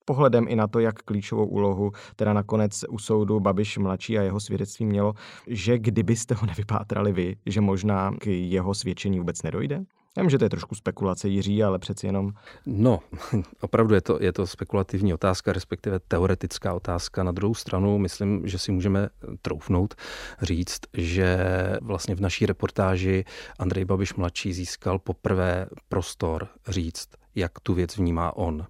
pohledem 0.05 0.45
i 0.47 0.55
na 0.55 0.67
to, 0.67 0.79
jak 0.79 0.95
klíčovou 0.95 1.45
úlohu 1.45 1.91
teda 2.15 2.33
nakonec 2.33 2.85
u 2.89 2.99
soudu 2.99 3.39
Babiš 3.39 3.77
mladší 3.77 4.17
a 4.19 4.21
jeho 4.21 4.39
svědectví 4.39 4.85
mělo, 4.85 5.13
že 5.47 5.79
kdybyste 5.79 6.35
ho 6.35 6.47
nevypátrali 6.47 7.11
vy, 7.11 7.35
že 7.45 7.61
možná 7.61 8.11
k 8.19 8.27
jeho 8.27 8.73
svědčení 8.73 9.19
vůbec 9.19 9.43
nedojde? 9.43 9.83
Já 10.19 10.23
vím, 10.23 10.29
že 10.29 10.37
to 10.37 10.45
je 10.45 10.49
trošku 10.49 10.75
spekulace 10.75 11.29
Jiří, 11.29 11.63
ale 11.63 11.79
přeci 11.79 12.05
jenom. 12.05 12.31
No, 12.65 12.99
opravdu 13.61 13.95
je 13.95 14.01
to, 14.01 14.17
je 14.21 14.33
to 14.33 14.47
spekulativní 14.47 15.13
otázka, 15.13 15.53
respektive 15.53 15.99
teoretická 15.99 16.73
otázka. 16.73 17.23
Na 17.23 17.31
druhou 17.31 17.53
stranu, 17.53 17.97
myslím, 17.97 18.47
že 18.47 18.57
si 18.57 18.71
můžeme 18.71 19.09
troufnout 19.41 19.95
říct, 20.41 20.79
že 20.93 21.37
vlastně 21.81 22.15
v 22.15 22.21
naší 22.21 22.45
reportáži 22.45 23.25
Andrej 23.59 23.85
Babiš 23.85 24.13
mladší 24.13 24.53
získal 24.53 24.99
poprvé 24.99 25.65
prostor 25.89 26.47
říct, 26.67 27.07
jak 27.35 27.59
tu 27.59 27.73
věc 27.73 27.97
vnímá 27.97 28.37
on. 28.37 28.65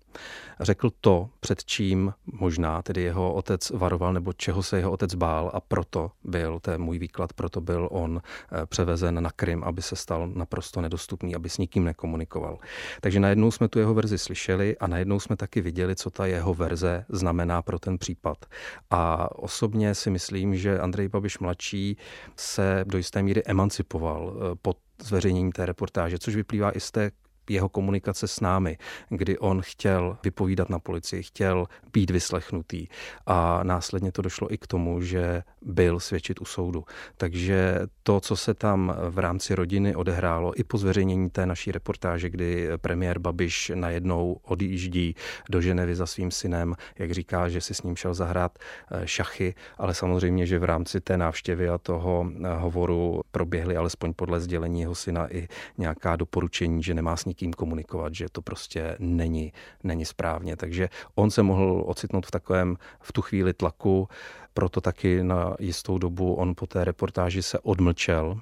Řekl 0.59 0.89
to, 1.01 1.29
před 1.39 1.65
čím 1.65 2.13
možná 2.25 2.81
tedy 2.81 3.01
jeho 3.01 3.33
otec 3.33 3.69
varoval, 3.69 4.13
nebo 4.13 4.33
čeho 4.33 4.63
se 4.63 4.77
jeho 4.77 4.91
otec 4.91 5.15
bál 5.15 5.51
a 5.53 5.59
proto 5.59 6.11
byl, 6.23 6.59
to 6.59 6.71
je 6.71 6.77
můj 6.77 6.99
výklad, 6.99 7.33
proto 7.33 7.61
byl 7.61 7.89
on 7.91 8.21
eh, 8.21 8.65
převezen 8.65 9.23
na 9.23 9.31
Krym, 9.31 9.63
aby 9.63 9.81
se 9.81 9.95
stal 9.95 10.27
naprosto 10.27 10.81
nedostupný, 10.81 11.35
aby 11.35 11.49
s 11.49 11.57
nikým 11.57 11.83
nekomunikoval. 11.83 12.57
Takže 13.01 13.19
najednou 13.19 13.51
jsme 13.51 13.67
tu 13.67 13.79
jeho 13.79 13.93
verzi 13.93 14.17
slyšeli 14.17 14.77
a 14.77 14.87
najednou 14.87 15.19
jsme 15.19 15.35
taky 15.35 15.61
viděli, 15.61 15.95
co 15.95 16.09
ta 16.09 16.25
jeho 16.25 16.53
verze 16.53 17.05
znamená 17.09 17.61
pro 17.61 17.79
ten 17.79 17.97
případ. 17.97 18.45
A 18.89 19.31
osobně 19.35 19.95
si 19.95 20.09
myslím, 20.09 20.55
že 20.55 20.79
Andrej 20.79 21.07
Babiš 21.07 21.39
mladší 21.39 21.97
se 22.35 22.83
do 22.87 22.97
jisté 22.97 23.23
míry 23.23 23.43
emancipoval 23.45 24.33
eh, 24.33 24.55
pod 24.61 24.77
zveřejnění 25.01 25.51
té 25.51 25.65
reportáže, 25.65 26.19
což 26.19 26.35
vyplývá 26.35 26.77
i 26.77 26.79
z 26.79 26.91
té 26.91 27.11
jeho 27.49 27.69
komunikace 27.69 28.27
s 28.27 28.39
námi, 28.39 28.77
kdy 29.09 29.37
on 29.37 29.61
chtěl 29.61 30.17
vypovídat 30.23 30.69
na 30.69 30.79
policii, 30.79 31.23
chtěl 31.23 31.65
být 31.93 32.09
vyslechnutý 32.09 32.87
a 33.25 33.63
následně 33.63 34.11
to 34.11 34.21
došlo 34.21 34.53
i 34.53 34.57
k 34.57 34.67
tomu, 34.67 35.01
že 35.01 35.43
byl 35.61 35.99
svědčit 35.99 36.41
u 36.41 36.45
soudu. 36.45 36.83
Takže 37.17 37.79
to, 38.03 38.19
co 38.19 38.35
se 38.35 38.53
tam 38.53 38.95
v 39.09 39.19
rámci 39.19 39.55
rodiny 39.55 39.95
odehrálo, 39.95 40.59
i 40.59 40.63
po 40.63 40.77
zveřejnění 40.77 41.29
té 41.29 41.45
naší 41.45 41.71
reportáže, 41.71 42.29
kdy 42.29 42.69
premiér 42.77 43.19
Babiš 43.19 43.71
najednou 43.75 44.39
odjíždí 44.43 45.15
do 45.49 45.61
Ženevy 45.61 45.95
za 45.95 46.05
svým 46.05 46.31
synem, 46.31 46.75
jak 46.99 47.11
říká, 47.11 47.49
že 47.49 47.61
si 47.61 47.73
s 47.73 47.83
ním 47.83 47.95
šel 47.95 48.13
zahrát 48.13 48.59
eh, 48.91 49.07
šachy, 49.07 49.55
ale 49.77 49.93
samozřejmě, 49.93 50.45
že 50.45 50.59
v 50.59 50.63
rámci 50.63 51.01
té 51.01 51.17
návštěvy 51.17 51.69
a 51.69 51.77
toho 51.77 52.27
eh, 52.29 52.53
hovoru 52.53 53.21
proběhly 53.31 53.75
alespoň 53.75 54.13
podle 54.13 54.39
sdělení 54.39 54.81
jeho 54.81 54.95
syna 54.95 55.33
i 55.33 55.47
nějaká 55.77 56.15
doporučení, 56.15 56.83
že 56.83 56.93
nemá 56.93 57.17
s 57.17 57.25
komunikovat, 57.47 58.15
že 58.15 58.29
to 58.31 58.41
prostě 58.41 58.95
není, 58.99 59.53
není 59.83 60.05
správně. 60.05 60.55
Takže 60.55 60.89
on 61.15 61.31
se 61.31 61.43
mohl 61.43 61.83
ocitnout 61.85 62.25
v 62.25 62.31
takovém 62.31 62.77
v 63.01 63.13
tu 63.13 63.21
chvíli 63.21 63.53
tlaku, 63.53 64.07
proto 64.53 64.81
taky 64.81 65.23
na 65.23 65.55
jistou 65.59 65.97
dobu 65.97 66.33
on 66.33 66.55
po 66.55 66.67
té 66.67 66.83
reportáži 66.83 67.43
se 67.43 67.59
odmlčel 67.59 68.39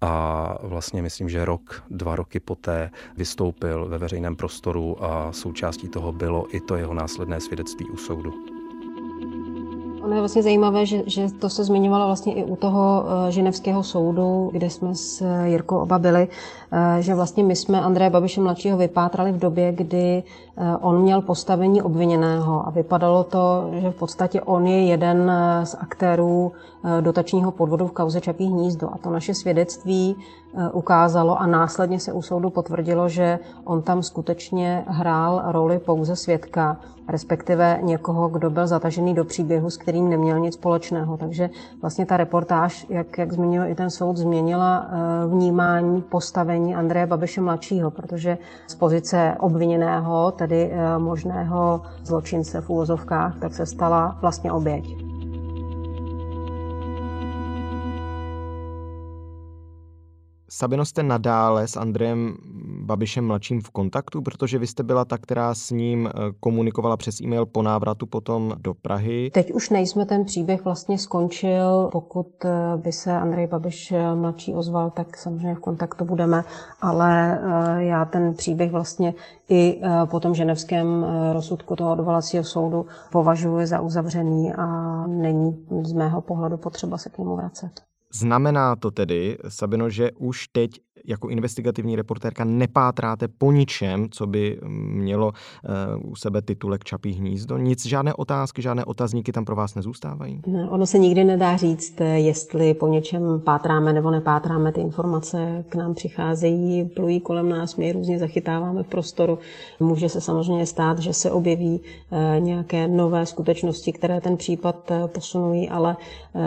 a 0.00 0.54
vlastně 0.62 1.02
myslím, 1.02 1.28
že 1.28 1.44
rok, 1.44 1.84
dva 1.90 2.16
roky 2.16 2.40
poté 2.40 2.90
vystoupil 3.16 3.88
ve 3.88 3.98
veřejném 3.98 4.36
prostoru 4.36 5.04
a 5.04 5.32
součástí 5.32 5.88
toho 5.88 6.12
bylo 6.12 6.56
i 6.56 6.60
to 6.60 6.76
jeho 6.76 6.94
následné 6.94 7.40
svědectví 7.40 7.86
u 7.86 7.96
soudu. 7.96 8.32
Ono 10.04 10.14
je 10.14 10.20
vlastně 10.20 10.42
zajímavé, 10.42 10.86
že, 10.86 11.02
že 11.06 11.32
to 11.32 11.48
se 11.48 11.64
zmiňovalo 11.64 12.06
vlastně 12.06 12.34
i 12.34 12.44
u 12.44 12.56
toho 12.56 13.04
eh, 13.06 13.32
ženevského 13.32 13.82
soudu, 13.82 14.50
kde 14.52 14.70
jsme 14.70 14.94
s 14.94 15.24
Jirkou 15.44 15.78
oba 15.78 15.98
byli, 15.98 16.28
že 17.00 17.14
vlastně 17.14 17.44
my 17.44 17.56
jsme 17.56 17.80
Andreje 17.80 18.10
Babiše 18.10 18.40
mladšího 18.40 18.78
vypátrali 18.78 19.32
v 19.32 19.38
době, 19.38 19.72
kdy 19.72 20.22
on 20.80 21.02
měl 21.02 21.20
postavení 21.20 21.82
obviněného 21.82 22.66
a 22.66 22.70
vypadalo 22.70 23.24
to, 23.24 23.70
že 23.72 23.90
v 23.90 23.94
podstatě 23.94 24.40
on 24.40 24.66
je 24.66 24.84
jeden 24.84 25.32
z 25.64 25.76
aktérů 25.80 26.52
dotačního 27.00 27.50
podvodu 27.50 27.86
v 27.86 27.92
kauze 27.92 28.20
Čapí 28.20 28.46
hnízdo 28.46 28.88
a 28.92 28.98
to 28.98 29.10
naše 29.10 29.34
svědectví 29.34 30.16
ukázalo 30.72 31.40
a 31.40 31.46
následně 31.46 32.00
se 32.00 32.12
u 32.12 32.22
soudu 32.22 32.50
potvrdilo, 32.50 33.08
že 33.08 33.38
on 33.64 33.82
tam 33.82 34.02
skutečně 34.02 34.84
hrál 34.86 35.42
roli 35.46 35.78
pouze 35.78 36.16
svědka 36.16 36.76
respektive 37.08 37.78
někoho, 37.82 38.28
kdo 38.28 38.50
byl 38.50 38.66
zatažený 38.66 39.14
do 39.14 39.24
příběhu, 39.24 39.70
s 39.70 39.76
kterým 39.76 40.08
neměl 40.08 40.38
nic 40.38 40.54
společného. 40.54 41.16
Takže 41.16 41.50
vlastně 41.80 42.06
ta 42.06 42.16
reportáž, 42.16 42.86
jak, 42.88 43.18
jak 43.18 43.32
zmínil 43.32 43.66
i 43.66 43.74
ten 43.74 43.90
soud, 43.90 44.16
změnila 44.16 44.86
eh, 44.86 45.26
vnímání 45.26 46.02
postavení 46.02 46.63
Andreje 46.72 47.06
Babiše 47.06 47.40
mladšího, 47.40 47.90
protože 47.90 48.38
z 48.66 48.74
pozice 48.74 49.36
obviněného, 49.40 50.32
tedy 50.32 50.70
eh, 50.72 50.98
možného 50.98 51.82
zločince 52.04 52.60
v 52.60 52.70
úvozovkách, 52.70 53.38
tak 53.38 53.54
se 53.54 53.66
stala 53.66 54.18
vlastně 54.20 54.52
oběť. 54.52 54.84
Sabino, 60.50 60.84
jste 60.84 61.02
nadále 61.02 61.68
s 61.68 61.76
Andrejem 61.76 62.36
Babišem 62.84 63.26
mladším 63.26 63.60
v 63.60 63.70
kontaktu, 63.70 64.22
protože 64.22 64.58
vy 64.58 64.66
jste 64.66 64.82
byla 64.82 65.04
ta, 65.04 65.18
která 65.18 65.54
s 65.54 65.70
ním 65.70 66.06
eh, 66.06 66.12
komunikovala 66.40 66.96
přes 66.96 67.20
e-mail 67.20 67.46
po 67.46 67.62
návratu 67.62 68.06
potom 68.06 68.52
do 68.58 68.74
Prahy. 68.74 69.30
Teď 69.34 69.52
už 69.52 69.70
nejsme, 69.70 70.06
ten 70.06 70.24
příběh 70.24 70.64
vlastně 70.64 70.98
skončil. 70.98 71.88
Pokud 71.92 72.44
eh, 72.44 72.50
by 72.76 72.92
se 72.92 73.12
Andrej 73.12 73.46
Babiš 73.46 73.92
eh, 73.92 74.14
mladší 74.14 74.54
ozval, 74.54 74.90
tak 74.90 75.16
samozřejmě 75.16 75.54
v 75.54 75.60
kontaktu 75.60 76.04
budeme, 76.04 76.44
ale 76.80 77.40
já 77.78 78.04
ten 78.04 78.34
příběh 78.34 78.72
vlastně 78.72 79.14
i 79.48 79.80
po 80.04 80.20
tom 80.20 80.34
ženevském 80.34 81.06
rozsudku 81.32 81.76
toho 81.76 81.92
odvolacího 81.92 82.44
soudu 82.44 82.86
považuji 83.12 83.66
za 83.66 83.80
uzavřený 83.80 84.52
a 84.52 84.66
není 85.06 85.66
z 85.82 85.92
mého 85.92 86.20
pohledu 86.20 86.56
potřeba 86.56 86.98
se 86.98 87.10
k 87.10 87.18
němu 87.18 87.36
vracet. 87.36 87.70
Znamená 88.14 88.76
to 88.76 88.90
tedy, 88.90 89.38
Sabino, 89.48 89.90
že 89.90 90.10
už 90.12 90.48
teď 90.48 90.70
jako 91.04 91.28
investigativní 91.28 91.96
reportérka 91.96 92.44
nepátráte 92.44 93.28
po 93.28 93.52
ničem, 93.52 94.06
co 94.10 94.26
by 94.26 94.58
mělo 94.88 95.26
uh, 95.26 96.10
u 96.10 96.16
sebe 96.16 96.42
titulek 96.42 96.84
Čapí 96.84 97.12
hnízdo? 97.12 97.58
Nic, 97.58 97.86
žádné 97.86 98.14
otázky, 98.14 98.62
žádné 98.62 98.84
otazníky 98.84 99.32
tam 99.32 99.44
pro 99.44 99.56
vás 99.56 99.74
nezůstávají? 99.74 100.40
Ne, 100.46 100.68
ono 100.70 100.86
se 100.86 100.98
nikdy 100.98 101.24
nedá 101.24 101.56
říct, 101.56 102.00
jestli 102.14 102.74
po 102.74 102.88
něčem 102.88 103.40
pátráme 103.44 103.92
nebo 103.92 104.10
nepátráme. 104.10 104.72
Ty 104.72 104.80
informace 104.80 105.64
k 105.68 105.74
nám 105.74 105.94
přicházejí, 105.94 106.84
plují 106.84 107.20
kolem 107.20 107.48
nás, 107.48 107.76
my 107.76 107.86
je 107.86 107.92
různě 107.92 108.18
zachytáváme 108.18 108.82
v 108.82 108.86
prostoru. 108.86 109.38
Může 109.80 110.08
se 110.08 110.20
samozřejmě 110.20 110.66
stát, 110.66 110.98
že 110.98 111.12
se 111.12 111.30
objeví 111.30 111.80
uh, 111.80 112.18
nějaké 112.44 112.88
nové 112.88 113.26
skutečnosti, 113.26 113.92
které 113.92 114.20
ten 114.20 114.36
případ 114.36 114.90
uh, 114.90 115.06
posunují, 115.06 115.68
ale 115.68 115.96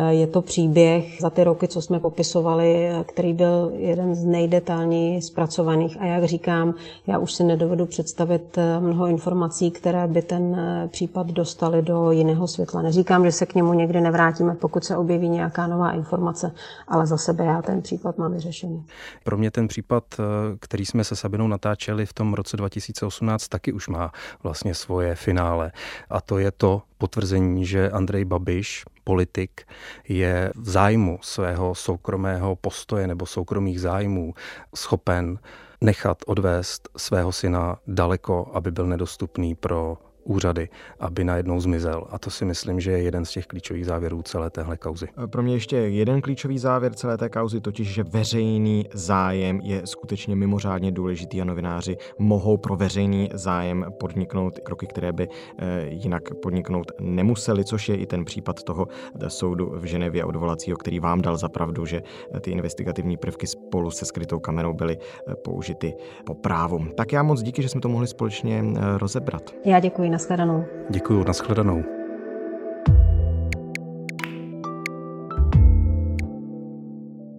je 0.10 0.28
to 0.28 0.42
příběh 0.42 1.22
za 1.22 1.30
ty 1.30 1.44
roky, 1.44 1.68
co 1.68 1.82
jsme 1.82 2.00
popisovali, 2.00 2.90
který 3.06 3.34
byl 3.34 3.72
jeden 3.76 4.16
z 4.16 4.26
nejdetálněji 4.38 5.22
zpracovaných. 5.22 5.98
A 6.02 6.06
jak 6.06 6.24
říkám, 6.24 6.74
já 7.08 7.18
už 7.18 7.34
si 7.34 7.44
nedovedu 7.44 7.86
představit 7.86 8.58
eh, 8.58 8.80
mnoho 8.80 9.08
informací, 9.08 9.72
které 9.72 10.08
by 10.08 10.22
ten 10.22 10.56
eh, 10.56 10.88
případ 10.88 11.28
dostali 11.28 11.82
do 11.82 12.12
jiného 12.12 12.48
světla. 12.48 12.82
Neříkám, 12.82 13.26
že 13.26 13.32
se 13.32 13.46
k 13.46 13.56
němu 13.56 13.74
někdy 13.74 14.02
nevrátíme, 14.02 14.56
pokud 14.56 14.84
se 14.84 14.98
objeví 14.98 15.30
nějaká 15.30 15.68
nová 15.68 15.92
informace, 15.92 16.52
ale 16.88 17.08
za 17.08 17.18
sebe 17.18 17.46
já 17.46 17.62
ten 17.62 17.82
případ 17.82 18.18
mám 18.18 18.34
vyřešený. 18.34 18.86
Pro 19.24 19.38
mě 19.38 19.52
ten 19.52 19.68
případ, 19.68 20.04
eh, 20.20 20.24
který 20.60 20.86
jsme 20.86 21.04
se 21.04 21.16
Sabinou 21.16 21.48
natáčeli 21.48 22.06
v 22.06 22.14
tom 22.14 22.34
roce 22.34 22.58
2018, 22.58 23.48
taky 23.48 23.74
už 23.74 23.88
má 23.88 24.12
vlastně 24.44 24.74
svoje 24.74 25.16
finále. 25.16 25.72
A 26.10 26.22
to 26.22 26.38
je 26.38 26.52
to 26.52 26.82
potvrzení, 26.98 27.66
že 27.66 27.92
Andrej 27.92 28.26
Babiš, 28.26 28.86
politik, 29.04 29.62
je 30.08 30.52
v 30.56 30.70
zájmu 30.70 31.20
svého 31.22 31.76
soukromého 31.76 32.56
postoje 32.56 33.08
nebo 33.08 33.26
soukromých 33.26 33.82
zájmů 33.82 34.34
schopen 34.76 35.40
nechat 35.82 36.18
odvést 36.26 36.90
svého 36.98 37.32
syna 37.32 37.80
daleko, 37.88 38.52
aby 38.54 38.72
byl 38.72 38.86
nedostupný 38.86 39.56
pro 39.56 39.98
úřady, 40.28 40.70
aby 41.00 41.24
najednou 41.24 41.60
zmizel. 41.60 42.04
A 42.10 42.20
to 42.20 42.30
si 42.30 42.46
myslím, 42.46 42.80
že 42.80 42.92
je 42.92 43.02
jeden 43.02 43.26
z 43.26 43.32
těch 43.32 43.48
klíčových 43.48 43.86
závěrů 43.86 44.22
celé 44.22 44.50
téhle 44.50 44.78
kauzy. 44.78 45.08
Pro 45.26 45.44
mě 45.44 45.54
ještě 45.54 45.76
jeden 45.78 46.22
klíčový 46.22 46.60
závěr 46.60 46.94
celé 46.94 47.18
té 47.18 47.30
kauzy, 47.30 47.62
totiž, 47.62 47.94
že 47.94 48.04
veřejný 48.04 48.86
zájem 48.94 49.60
je 49.64 49.82
skutečně 49.86 50.36
mimořádně 50.36 50.92
důležitý 50.92 51.42
a 51.42 51.46
novináři 51.46 51.98
mohou 52.20 52.58
pro 52.58 52.76
veřejný 52.76 53.30
zájem 53.34 53.86
podniknout 54.00 54.60
kroky, 54.60 54.88
které 54.88 55.14
by 55.14 55.28
eh, 55.60 55.86
jinak 55.90 56.24
podniknout 56.42 56.92
nemuseli, 57.00 57.66
což 57.66 57.90
je 57.90 57.96
i 57.96 58.06
ten 58.06 58.26
případ 58.26 58.64
toho 58.64 58.88
soudu 59.28 59.74
v 59.76 59.84
Ženevě 59.84 60.26
odvolacího, 60.26 60.78
který 60.78 61.00
vám 61.00 61.22
dal 61.22 61.38
za 61.38 61.50
pravdu, 61.50 61.86
že 61.86 62.02
ty 62.42 62.52
investigativní 62.52 63.18
prvky 63.18 63.48
spolu 63.48 63.92
se 63.92 64.06
skrytou 64.06 64.40
kamerou 64.40 64.74
byly 64.74 64.98
použity 65.44 65.94
po 66.26 66.34
právu. 66.34 66.86
Tak 66.98 67.12
já 67.12 67.24
moc 67.24 67.42
díky, 67.42 67.62
že 67.62 67.70
jsme 67.70 67.82
to 67.82 67.90
mohli 67.90 68.08
společně 68.08 68.64
rozebrat. 68.98 69.54
Já 69.66 69.80
děkuji. 69.80 70.10
Naschledanou. 70.18 70.66
Děkuji, 70.90 71.24
naschledanou. 71.24 71.97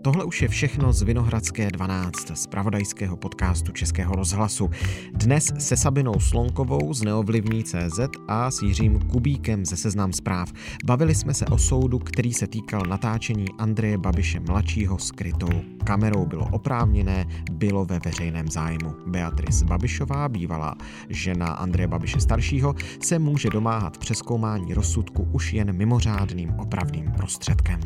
Tohle 0.09 0.25
už 0.25 0.43
je 0.43 0.49
všechno 0.49 0.93
z 0.93 1.03
Vinohradské 1.03 1.71
12, 1.71 2.15
z 2.35 2.47
pravodajského 2.47 3.17
podcastu 3.17 3.73
Českého 3.73 4.15
rozhlasu. 4.15 4.71
Dnes 5.13 5.53
se 5.59 5.77
Sabinou 5.77 6.21
Slonkovou 6.21 6.95
z 6.95 7.03
Neovlivní 7.03 7.65
CZ 7.65 8.01
a 8.29 8.51
s 8.51 8.63
Jiřím 8.63 9.01
Kubíkem 9.01 9.67
ze 9.67 9.77
Seznam 9.77 10.13
zpráv. 10.13 10.53
Bavili 10.85 11.15
jsme 11.15 11.35
se 11.35 11.47
o 11.47 11.59
soudu, 11.59 11.99
který 11.99 12.33
se 12.33 12.47
týkal 12.47 12.83
natáčení 12.89 13.47
Andreje 13.59 13.99
Babiše 13.99 14.41
mladšího 14.41 14.99
skrytou 14.99 15.51
kamerou. 15.85 16.27
Bylo 16.27 16.49
oprávněné, 16.53 17.27
bylo 17.53 17.85
ve 17.85 17.99
veřejném 17.99 18.51
zájmu. 18.51 18.95
Beatrice 19.07 19.65
Babišová, 19.65 20.29
bývalá 20.29 20.75
žena 21.09 21.47
Andreje 21.47 21.89
Babiše 21.89 22.21
staršího, 22.21 22.75
se 23.03 23.19
může 23.19 23.51
domáhat 23.51 23.99
přeskoumání 23.99 24.75
rozsudku 24.75 25.29
už 25.33 25.53
jen 25.53 25.77
mimořádným 25.77 26.55
opravným 26.59 27.13
prostředkem. 27.17 27.81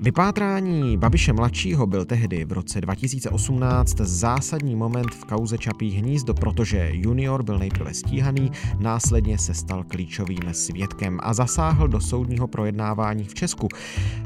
Vypátrání 0.00 0.96
Babiše 0.96 1.32
mladšího 1.32 1.86
byl 1.86 2.04
tehdy 2.04 2.44
v 2.44 2.52
roce 2.52 2.80
2018 2.80 3.96
zásadní 4.00 4.76
moment 4.76 5.14
v 5.14 5.24
kauze 5.24 5.58
Čapí 5.58 5.90
hnízdo, 5.90 6.34
protože 6.34 6.90
junior 6.92 7.42
byl 7.42 7.58
nejprve 7.58 7.94
stíhaný, 7.94 8.50
následně 8.78 9.38
se 9.38 9.54
stal 9.54 9.84
klíčovým 9.84 10.40
svědkem 10.52 11.18
a 11.22 11.34
zasáhl 11.34 11.88
do 11.88 12.00
soudního 12.00 12.46
projednávání 12.46 13.24
v 13.24 13.34
Česku. 13.34 13.68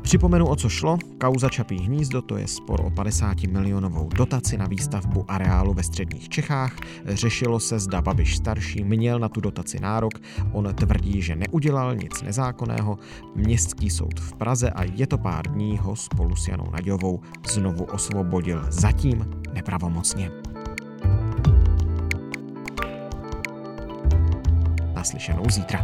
Připomenu, 0.03 0.47
o 0.47 0.57
co 0.57 0.69
šlo. 0.69 0.99
Kauza 1.19 1.49
Čapí 1.49 1.79
hnízdo 1.79 2.23
to 2.23 2.37
je 2.37 2.49
spor 2.49 2.81
o 2.81 2.91
50 2.91 3.43
milionovou 3.43 4.09
dotaci 4.09 4.57
na 4.57 4.67
výstavbu 4.67 5.25
areálu 5.29 5.75
ve 5.75 5.83
středních 5.83 6.29
Čechách. 6.29 6.77
Řešilo 7.07 7.61
se, 7.61 7.79
zda 7.79 8.03
Babiš 8.03 8.37
starší 8.37 8.85
měl 8.85 9.19
na 9.19 9.29
tu 9.29 9.41
dotaci 9.41 9.81
nárok. 9.81 10.13
On 10.53 10.75
tvrdí, 10.75 11.23
že 11.23 11.37
neudělal 11.37 11.97
nic 11.97 12.23
nezákonného. 12.23 12.99
Městský 13.37 13.91
soud 13.91 14.21
v 14.21 14.33
Praze 14.33 14.71
a 14.71 14.85
je 14.85 15.07
to 15.07 15.19
pár 15.19 15.49
dní 15.49 15.62
ní 15.63 15.79
ho 15.79 15.97
spolu 15.97 16.37
s 16.37 16.49
Janou 16.49 16.71
Naďovou 16.73 17.21
znovu 17.53 17.85
osvobodil, 17.85 18.65
zatím 18.69 19.31
nepravomocně. 19.53 20.31
Naslyšenou 24.95 25.45
zítra. 25.51 25.81